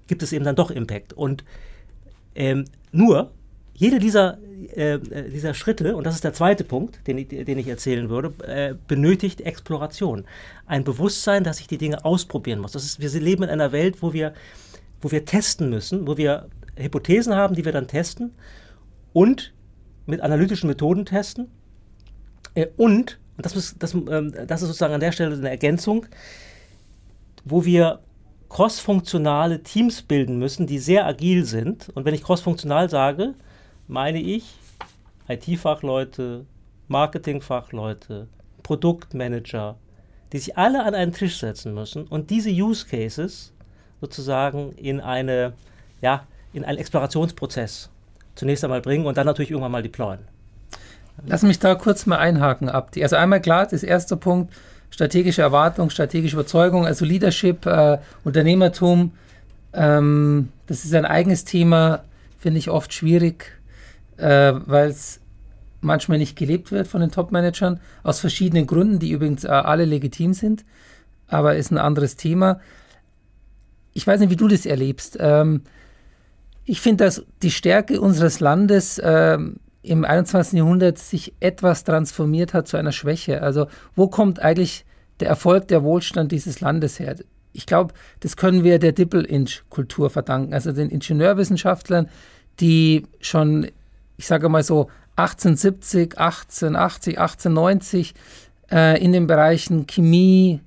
[0.07, 1.13] gibt es eben dann doch Impact.
[1.13, 1.45] Und
[2.35, 3.31] ähm, nur
[3.81, 4.37] jede dieser,
[4.75, 8.09] äh, äh, dieser Schritte, und das ist der zweite Punkt, den ich, den ich erzählen
[8.09, 10.25] würde, äh, benötigt Exploration.
[10.67, 12.73] Ein Bewusstsein, dass ich die Dinge ausprobieren muss.
[12.73, 14.35] Das ist, wir leben in einer Welt, wo wir,
[15.01, 18.35] wo wir testen müssen, wo wir Hypothesen haben, die wir dann testen
[19.13, 19.51] und
[20.05, 21.49] mit analytischen Methoden testen.
[22.53, 26.05] Äh, und, und das, ist, das, ähm, das ist sozusagen an der Stelle eine Ergänzung,
[27.45, 28.01] wo wir
[28.47, 31.89] crossfunktionale Teams bilden müssen, die sehr agil sind.
[31.95, 33.33] Und wenn ich crossfunktional sage,
[33.91, 34.55] meine ich
[35.27, 36.45] IT-Fachleute,
[36.87, 38.27] Marketing-Fachleute,
[38.63, 39.75] Produktmanager,
[40.31, 43.51] die sich alle an einen Tisch setzen müssen und diese Use Cases
[43.99, 45.53] sozusagen in eine,
[46.01, 47.89] ja, in einen Explorationsprozess
[48.35, 50.21] zunächst einmal bringen und dann natürlich irgendwann mal deployen.
[51.25, 53.03] Lass mich da kurz mal einhaken, Abdi.
[53.03, 54.53] Also einmal klar, das erste Punkt,
[54.89, 59.11] strategische Erwartung, strategische Überzeugung, also Leadership, äh, Unternehmertum,
[59.73, 62.05] ähm, das ist ein eigenes Thema,
[62.39, 63.60] finde ich oft schwierig
[64.21, 65.19] äh, weil es
[65.81, 70.33] manchmal nicht gelebt wird von den Top-Managern, aus verschiedenen Gründen, die übrigens äh, alle legitim
[70.33, 70.63] sind,
[71.27, 72.59] aber ist ein anderes Thema.
[73.93, 75.17] Ich weiß nicht, wie du das erlebst.
[75.19, 75.63] Ähm,
[76.65, 80.53] ich finde, dass die Stärke unseres Landes ähm, im 21.
[80.53, 83.41] Jahrhundert sich etwas transformiert hat zu einer Schwäche.
[83.41, 84.85] Also wo kommt eigentlich
[85.19, 87.15] der Erfolg, der Wohlstand dieses Landes her?
[87.53, 92.07] Ich glaube, das können wir der Dippel-Inch-Kultur verdanken, also den Ingenieurwissenschaftlern,
[92.59, 93.67] die schon
[94.21, 98.13] ich sage mal so 1870, 1880, 1890
[98.71, 100.61] äh, in den Bereichen Chemie,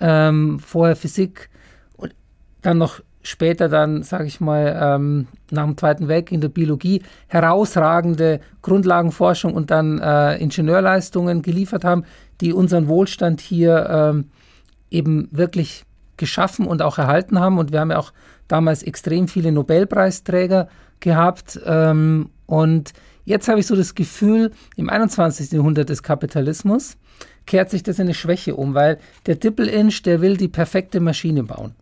[0.00, 1.48] ähm, vorher Physik
[1.96, 2.14] und
[2.60, 7.00] dann noch später dann, sage ich mal, ähm, nach dem Zweiten Weltkrieg in der Biologie
[7.28, 12.04] herausragende Grundlagenforschung und dann äh, Ingenieurleistungen geliefert haben,
[12.42, 14.30] die unseren Wohlstand hier ähm,
[14.90, 15.84] eben wirklich
[16.18, 17.56] geschaffen und auch erhalten haben.
[17.56, 18.12] Und wir haben ja auch
[18.46, 20.68] damals extrem viele Nobelpreisträger
[21.00, 21.58] gehabt.
[21.64, 22.94] Ähm, und
[23.24, 25.52] jetzt habe ich so das Gefühl, im 21.
[25.52, 26.96] Jahrhundert des Kapitalismus
[27.46, 31.44] kehrt sich das in eine Schwäche um, weil der Dippel-Inch, der will die perfekte Maschine
[31.44, 31.76] bauen.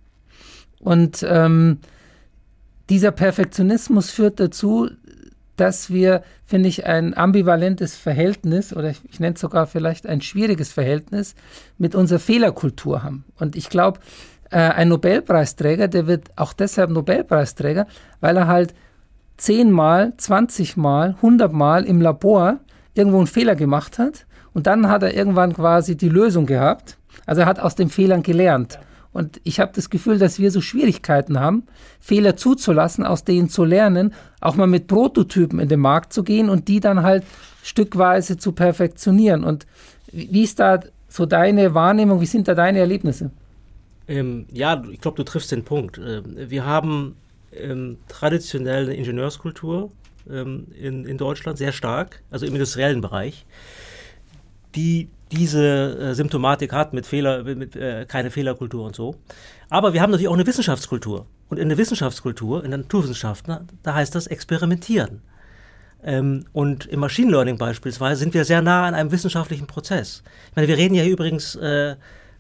[0.79, 1.79] Und ähm,
[2.91, 4.91] dieser Perfektionismus führt dazu,
[5.57, 10.21] dass wir, finde ich, ein ambivalentes Verhältnis oder ich, ich nenne es sogar vielleicht ein
[10.21, 11.35] schwieriges Verhältnis
[11.79, 13.25] mit unserer Fehlerkultur haben.
[13.39, 14.01] Und ich glaube,
[14.51, 17.87] äh, ein Nobelpreisträger, der wird auch deshalb Nobelpreisträger,
[18.21, 18.75] weil er halt
[19.39, 22.59] zehnmal, zwanzigmal, hundertmal im Labor
[22.95, 26.99] irgendwo einen Fehler gemacht hat und dann hat er irgendwann quasi die Lösung gehabt.
[27.25, 28.79] Also er hat aus den Fehlern gelernt.
[29.13, 31.65] Und ich habe das Gefühl, dass wir so Schwierigkeiten haben,
[31.99, 36.51] Fehler zuzulassen, aus denen zu lernen, auch mal mit Prototypen in den Markt zu gehen
[36.51, 37.25] und die dann halt
[37.63, 39.45] stückweise zu perfektionieren.
[39.45, 39.67] Und
[40.13, 43.31] wie ist da so deine Wahrnehmung, wie sind da deine Erlebnisse?
[44.07, 45.99] Ähm, ja, ich glaube, du triffst den Punkt.
[45.99, 47.17] Ähm, wir haben
[47.53, 49.91] ähm, traditionell eine Ingenieurskultur
[50.31, 53.47] ähm, in, in Deutschland, sehr stark, also im industriellen Bereich,
[54.75, 59.17] die diese äh, Symptomatik hat mit Fehler, mit, äh, keine Fehlerkultur und so.
[59.69, 61.27] Aber wir haben natürlich auch eine Wissenschaftskultur.
[61.49, 65.23] Und in der Wissenschaftskultur, in der Naturwissenschaften, da heißt das Experimentieren.
[66.03, 70.23] Ähm, und im Machine Learning beispielsweise sind wir sehr nah an einem wissenschaftlichen Prozess.
[70.51, 71.97] Ich meine, wir reden ja übrigens äh,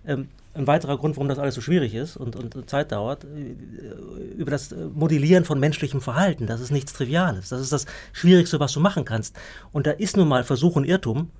[0.07, 0.29] ähm,
[0.59, 4.51] ein weiterer Grund, warum das alles so schwierig ist und, und Zeit dauert, äh, über
[4.51, 6.47] das Modellieren von menschlichem Verhalten.
[6.47, 7.49] Das ist nichts Triviales.
[7.49, 9.37] Das ist das Schwierigste, was du machen kannst.
[9.73, 11.31] Und da ist nun mal Versuch und Irrtum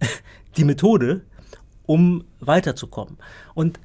[0.56, 1.22] die Methode,
[1.86, 3.16] um weiterzukommen.
[3.54, 3.78] Und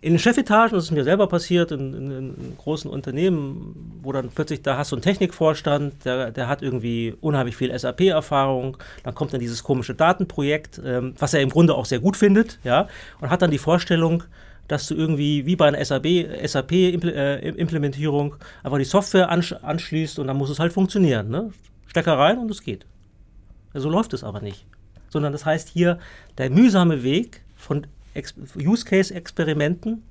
[0.00, 4.30] in den Chefetagen, das ist mir selber passiert, in, in, in, großen Unternehmen, wo dann
[4.32, 9.32] plötzlich, da hast du einen Technikvorstand, der, der hat irgendwie unheimlich viel SAP-Erfahrung, dann kommt
[9.32, 12.86] dann dieses komische Datenprojekt, ähm, was er im Grunde auch sehr gut findet, ja,
[13.20, 14.22] und hat dann die Vorstellung,
[14.68, 20.28] dass du irgendwie wie bei einer SAP-Implementierung SAP äh, einfach die Software ansch anschließt und
[20.28, 21.30] dann muss es halt funktionieren.
[21.30, 21.50] Ne?
[21.86, 22.84] Stecker rein und es geht.
[23.72, 24.66] So läuft es aber nicht.
[25.08, 25.98] Sondern das heißt hier
[26.36, 27.86] der mühsame Weg von
[28.56, 30.02] Use-Case-Experimenten,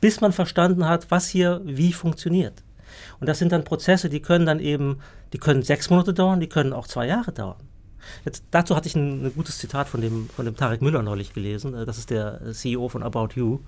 [0.00, 2.62] bis man verstanden hat, was hier wie funktioniert.
[3.20, 5.00] Und das sind dann Prozesse, die können dann eben,
[5.32, 7.56] die können sechs Monate dauern, die können auch zwei Jahre dauern.
[8.24, 11.32] Jetzt, dazu hatte ich ein, ein, gutes Zitat von dem, von dem Tarek Müller neulich
[11.32, 11.74] gelesen.
[11.74, 13.60] Äh, das ist der CEO von About You,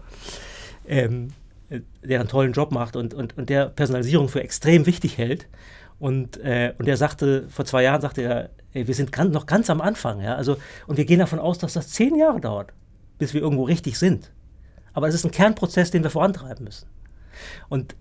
[0.86, 1.28] ähm,
[1.70, 5.48] äh, der einen tollen Job macht und, und, und der Personalisierung für extrem wichtig hält.
[5.98, 9.46] Und, äh, und er sagte, vor zwei Jahren sagte er, ey, wir sind ganz, noch
[9.46, 10.34] ganz am Anfang, ja.
[10.34, 12.72] Also, und wir gehen davon aus, dass das zehn Jahre dauert
[13.18, 14.30] bis wir irgendwo richtig sind.
[14.92, 16.86] Aber es ist ein Kernprozess, den wir vorantreiben müssen.
[17.68, 17.94] Und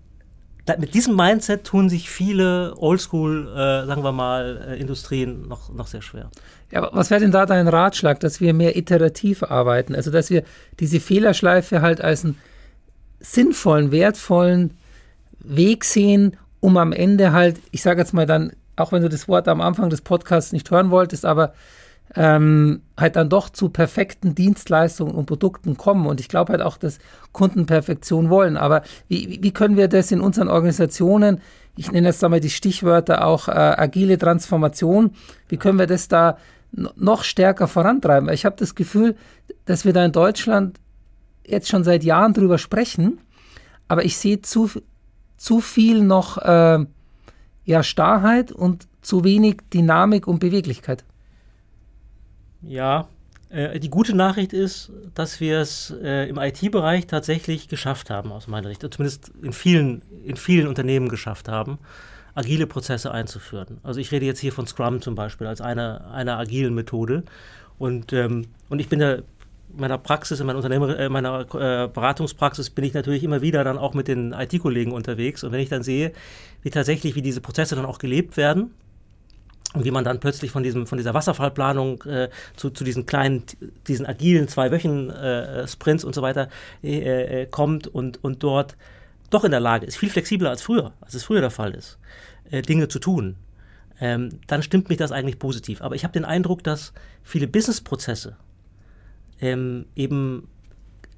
[0.78, 5.86] mit diesem Mindset tun sich viele Oldschool, äh, sagen wir mal, äh, Industrien noch, noch
[5.86, 6.30] sehr schwer.
[6.72, 9.94] Ja, was wäre denn da dein Ratschlag, dass wir mehr iterativ arbeiten?
[9.94, 10.42] Also, dass wir
[10.80, 12.36] diese Fehlerschleife halt als einen
[13.20, 14.76] sinnvollen, wertvollen
[15.38, 19.28] Weg sehen, um am Ende halt, ich sage jetzt mal dann, auch wenn du das
[19.28, 21.54] Wort am Anfang des Podcasts nicht hören wolltest, aber
[22.14, 26.06] ähm, halt dann doch zu perfekten Dienstleistungen und Produkten kommen.
[26.06, 26.98] Und ich glaube halt auch, dass
[27.32, 28.56] Kunden Perfektion wollen.
[28.56, 31.40] Aber wie, wie können wir das in unseren Organisationen,
[31.76, 35.10] ich nenne jetzt einmal die Stichwörter auch äh, agile Transformation,
[35.48, 36.38] wie können wir das da
[36.72, 38.28] noch stärker vorantreiben?
[38.30, 39.16] Ich habe das Gefühl,
[39.66, 40.78] dass wir da in Deutschland
[41.46, 43.18] jetzt schon seit Jahren drüber sprechen,
[43.88, 44.70] aber ich sehe zu,
[45.36, 46.84] zu viel noch äh,
[47.64, 51.04] ja, Starrheit und zu wenig Dynamik und Beweglichkeit.
[52.66, 53.08] Ja,
[53.48, 58.48] äh, die gute Nachricht ist, dass wir es äh, im IT-Bereich tatsächlich geschafft haben, aus
[58.48, 61.78] meiner Sicht, zumindest in vielen, in vielen Unternehmen geschafft haben,
[62.34, 63.78] agile Prozesse einzuführen.
[63.82, 67.22] Also ich rede jetzt hier von Scrum zum Beispiel als einer, einer agilen Methode.
[67.78, 69.24] Und, ähm, und ich bin da in
[69.76, 73.78] meiner Praxis, in meiner, Unternehmer, äh, meiner äh, Beratungspraxis bin ich natürlich immer wieder dann
[73.78, 75.44] auch mit den IT-Kollegen unterwegs.
[75.44, 76.12] Und wenn ich dann sehe,
[76.62, 78.72] wie tatsächlich, wie diese Prozesse dann auch gelebt werden,
[79.74, 83.44] und wie man dann plötzlich von, diesem, von dieser Wasserfallplanung äh, zu, zu diesen kleinen,
[83.86, 86.48] diesen agilen zwei Wochen äh, Sprints und so weiter
[86.82, 88.76] äh, äh, kommt und, und dort
[89.30, 91.98] doch in der Lage ist, viel flexibler als früher, als es früher der Fall ist,
[92.50, 93.36] äh, Dinge zu tun,
[94.00, 95.82] ähm, dann stimmt mich das eigentlich positiv.
[95.82, 96.92] Aber ich habe den Eindruck, dass
[97.22, 98.36] viele Businessprozesse
[99.40, 100.48] ähm, eben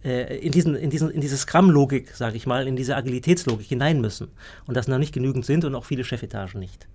[0.04, 4.00] äh, in, diesen, in, diesen, in diese Scrum-Logik, sage ich mal, in diese Agilitätslogik hinein
[4.00, 4.28] müssen
[4.66, 6.88] und das noch nicht genügend sind und auch viele Chefetagen nicht.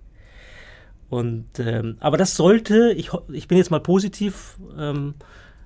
[1.08, 5.14] Und, ähm, aber das sollte, ich, ich bin jetzt mal positiv, ähm,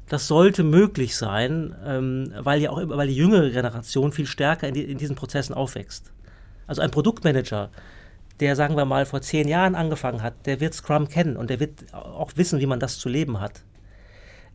[0.08, 4.74] das sollte möglich sein, ähm, weil ja auch weil die jüngere Generation viel stärker in,
[4.74, 6.12] die, in diesen Prozessen aufwächst.
[6.66, 7.70] Also ein Produktmanager,
[8.40, 11.60] der, sagen wir mal, vor zehn Jahren angefangen hat, der wird Scrum kennen und der
[11.60, 13.62] wird auch wissen, wie man das zu leben hat.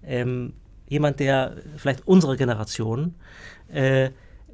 [0.04, 0.54] Ähm,
[0.88, 3.16] jemand, der vielleicht unsere Generation,
[3.72, 4.10] äh,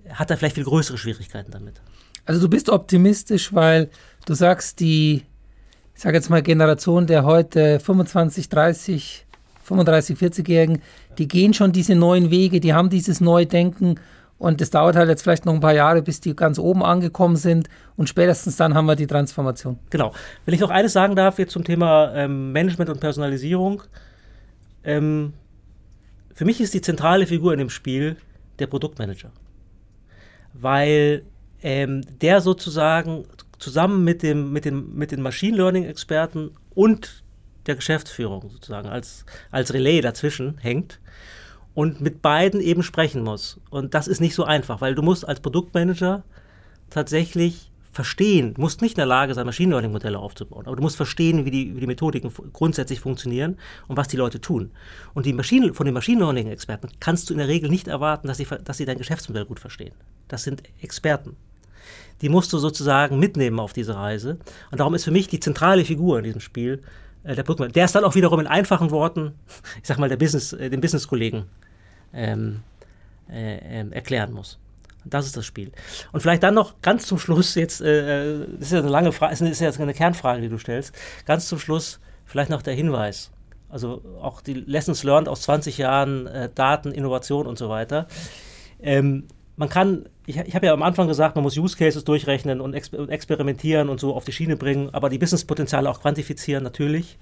[0.10, 1.82] hat da vielleicht viel größere Schwierigkeiten damit.
[2.26, 3.90] Also du bist optimistisch, weil
[4.26, 5.24] du sagst, die
[6.00, 9.26] ich sage jetzt mal Generation der heute 25, 30,
[9.64, 10.82] 35, 40-Jährigen,
[11.18, 14.00] die gehen schon diese neuen Wege, die haben dieses Neudenken
[14.38, 17.36] und es dauert halt jetzt vielleicht noch ein paar Jahre, bis die ganz oben angekommen
[17.36, 17.68] sind.
[17.98, 19.78] Und spätestens dann haben wir die Transformation.
[19.90, 20.14] Genau.
[20.46, 23.84] Wenn ich noch eines sagen darf, jetzt zum Thema ähm, Management und Personalisierung.
[24.86, 25.34] Ähm,
[26.34, 28.16] für mich ist die zentrale Figur in dem Spiel
[28.60, 29.32] der Produktmanager.
[30.54, 31.24] Weil
[31.62, 33.26] ähm, der sozusagen
[33.60, 37.24] zusammen mit, dem, mit, dem, mit den Machine Learning-Experten und
[37.66, 41.00] der Geschäftsführung sozusagen als, als Relais dazwischen hängt
[41.74, 43.60] und mit beiden eben sprechen muss.
[43.70, 46.24] Und das ist nicht so einfach, weil du musst als Produktmanager
[46.90, 50.96] tatsächlich verstehen, musst nicht in der Lage sein, Machine Learning Modelle aufzubauen, aber du musst
[50.96, 53.58] verstehen, wie die, wie die Methodiken grundsätzlich funktionieren
[53.88, 54.72] und was die Leute tun.
[55.14, 58.28] Und die Maschine, von den Machine Learning Experten kannst du in der Regel nicht erwarten,
[58.28, 59.94] dass sie, dass sie dein Geschäftsmodell gut verstehen.
[60.28, 61.36] Das sind Experten.
[62.22, 64.38] Die musst du sozusagen mitnehmen auf diese Reise.
[64.72, 66.82] Und darum ist für mich die zentrale Figur in diesem Spiel
[67.24, 67.74] äh, der Produktmanager.
[67.74, 69.34] Der ist dann auch wiederum in einfachen Worten,
[69.82, 71.46] ich sag mal, der Business, äh, den Business-Kollegen
[72.14, 72.62] ähm,
[73.32, 74.60] äh, äh, erklären muss.
[75.06, 75.72] Das ist das Spiel.
[76.12, 79.12] Und vielleicht dann noch ganz zum Schluss, jetzt, äh, äh das ist ja eine lange
[79.12, 80.94] Frage, ist ja eine Kernfrage, die du stellst.
[81.26, 83.32] Ganz zum Schluss vielleicht noch der Hinweis.
[83.70, 88.08] Also auch die Lessons learned aus 20 Jahren äh, Daten, Innovation und so weiter.
[88.82, 89.28] Ähm,
[89.60, 92.74] man kann, ich, ich habe ja am Anfang gesagt, man muss Use Cases durchrechnen und,
[92.74, 97.18] exper und experimentieren und so auf die Schiene bringen, aber die Businesspotenziale auch quantifizieren natürlich.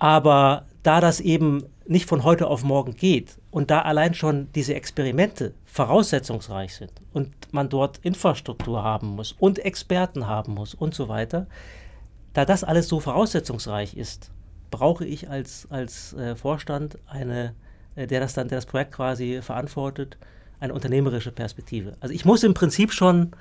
[0.00, 4.74] Aber da das eben nicht von heute auf morgen geht und da allein schon diese
[4.74, 11.08] Experimente voraussetzungsreich sind und man dort Infrastruktur haben muss und Experten haben muss und so
[11.08, 11.46] weiter,
[12.32, 14.32] da das alles so voraussetzungsreich ist,
[14.72, 17.54] brauche ich als, als äh, Vorstand eine,
[17.94, 20.18] äh, der das dann, der das Projekt quasi verantwortet,
[20.60, 21.94] eine unternehmerische Perspektive.
[22.00, 23.32] Also ich muss im Prinzip schon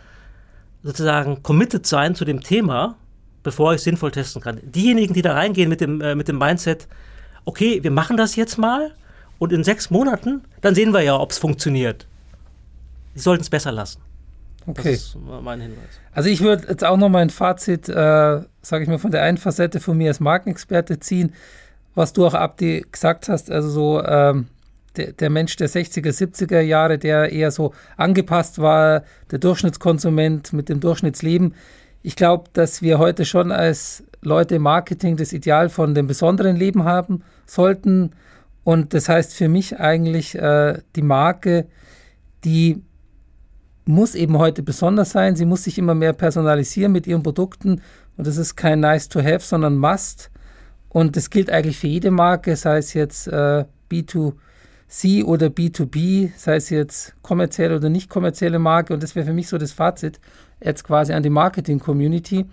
[0.84, 2.96] sozusagen committed sein zu dem Thema,
[3.44, 4.60] bevor ich sinnvoll testen kann.
[4.64, 6.88] Diejenigen, die da reingehen mit dem, äh, mit dem Mindset,
[7.46, 8.92] okay, wir machen das jetzt mal
[9.40, 12.08] und in sechs Monaten, dann sehen wir ja, ob es funktioniert.
[13.16, 14.02] Sie sollten es besser lassen.
[14.68, 14.92] Okay.
[14.92, 15.80] Das ist mein Hinweis.
[16.12, 17.94] Also ich würde jetzt auch noch mal ein Fazit, äh,
[18.62, 21.34] sage ich mal, von der einen Facette von mir als Markenexperte ziehen,
[21.96, 24.48] was du auch Abdi gesagt hast, also so ähm,
[24.98, 30.70] der, der, Mensch der 60er, 70er Jahre, der eher so angepasst war, der Durchschnittskonsument mit
[30.70, 31.56] dem Durchschnittsleben.
[32.04, 36.56] Ich glaube, dass wir heute schon als Leute im Marketing das Ideal von dem besonderen
[36.56, 38.12] Leben haben sollten.
[38.64, 41.68] Und das heißt für mich eigentlich, äh, die Marke,
[42.44, 42.82] die
[43.86, 45.36] muss eben heute besonders sein.
[45.36, 47.82] Sie muss sich immer mehr personalisieren mit ihren Produkten.
[48.18, 50.30] Und das ist kein Nice to Have, sondern Must.
[50.90, 53.66] Und das gilt eigentlich für jede Marke, sei es jetzt äh,
[54.90, 58.94] B2C oder B2B, sei es jetzt kommerzielle oder nicht kommerzielle Marke.
[58.94, 60.20] Und das wäre für mich so das Fazit
[60.64, 62.46] jetzt quasi an die Marketing-Community.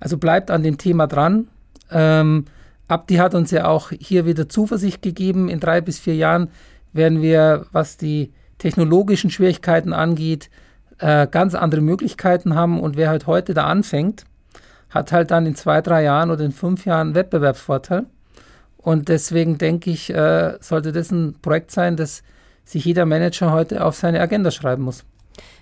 [0.00, 1.48] Also bleibt an dem Thema dran.
[1.90, 2.44] Ähm,
[2.88, 5.48] Abdi hat uns ja auch hier wieder Zuversicht gegeben.
[5.48, 6.48] In drei bis vier Jahren
[6.92, 10.50] werden wir, was die technologischen Schwierigkeiten angeht,
[10.98, 12.80] äh, ganz andere Möglichkeiten haben.
[12.80, 14.24] Und wer halt heute da anfängt,
[14.90, 18.06] hat halt dann in zwei, drei Jahren oder in fünf Jahren Wettbewerbsvorteil.
[18.86, 22.22] Und deswegen denke ich, äh, sollte das ein Projekt sein, das
[22.64, 25.04] sich jeder Manager heute auf seine Agenda schreiben muss.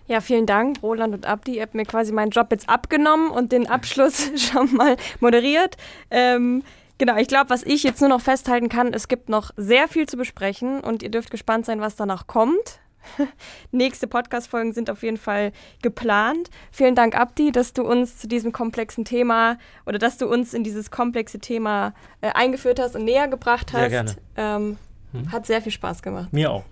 [0.07, 1.57] Ja, vielen Dank, Roland und Abdi.
[1.57, 5.79] Ihr habt mir quasi meinen Job jetzt abgenommen und den Abschluss schon mal moderiert.
[6.11, 6.65] Ähm,
[6.99, 10.07] genau, ich glaube, was ich jetzt nur noch festhalten kann, es gibt noch sehr viel
[10.07, 12.79] zu besprechen und ihr dürft gespannt sein, was danach kommt.
[13.73, 15.53] Nächste Podcast-Folgen sind auf jeden Fall
[15.83, 16.51] geplant.
[16.71, 20.65] Vielen Dank, Abdi, dass du uns zu diesem komplexen Thema oder dass du uns in
[20.65, 23.81] dieses komplexe Thema äh, eingeführt hast und näher gebracht hast.
[23.81, 24.17] Sehr gerne.
[24.37, 24.77] Ähm,
[25.13, 25.33] hm.
[25.33, 26.33] Hat sehr viel Spaß gemacht.
[26.33, 26.65] Mir auch.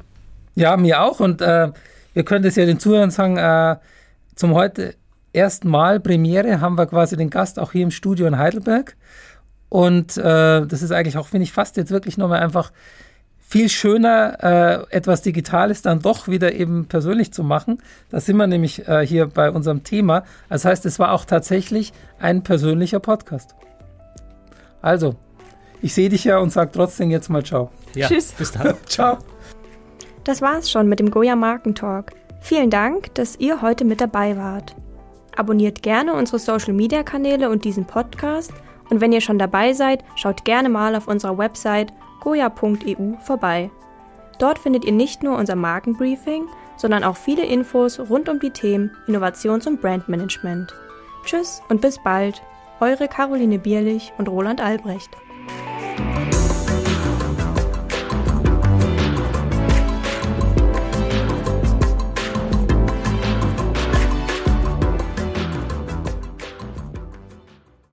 [0.54, 1.20] Ja, mir auch.
[1.20, 1.72] Und äh,
[2.14, 3.76] wir können das ja den Zuhörern sagen, äh,
[4.34, 4.94] zum heute
[5.32, 8.96] ersten Mal Premiere haben wir quasi den Gast auch hier im Studio in Heidelberg.
[9.68, 12.72] Und äh, das ist eigentlich auch, finde ich, fast jetzt wirklich nochmal einfach
[13.52, 14.38] viel schöner,
[14.90, 17.82] äh, etwas Digitales dann doch wieder eben persönlich zu machen.
[18.08, 20.24] Da sind wir nämlich äh, hier bei unserem Thema.
[20.48, 23.54] Das heißt, es war auch tatsächlich ein persönlicher Podcast.
[24.80, 25.16] Also,
[25.82, 27.70] ich sehe dich ja und sage trotzdem jetzt mal Ciao.
[27.94, 28.32] Ja, Tschüss.
[28.32, 28.74] Bis dann.
[28.86, 29.18] Ciao.
[30.24, 32.12] Das war's schon mit dem Goya Markentalk.
[32.40, 34.74] Vielen Dank, dass ihr heute mit dabei wart.
[35.36, 38.54] Abonniert gerne unsere Social Media Kanäle und diesen Podcast.
[38.88, 41.92] Und wenn ihr schon dabei seid, schaut gerne mal auf unserer Website
[42.22, 43.70] goya.eu vorbei.
[44.38, 46.46] Dort findet ihr nicht nur unser Markenbriefing,
[46.76, 50.72] sondern auch viele Infos rund um die Themen Innovations- und Brandmanagement.
[51.24, 52.42] Tschüss und bis bald,
[52.80, 55.10] eure Caroline Bierlich und Roland Albrecht.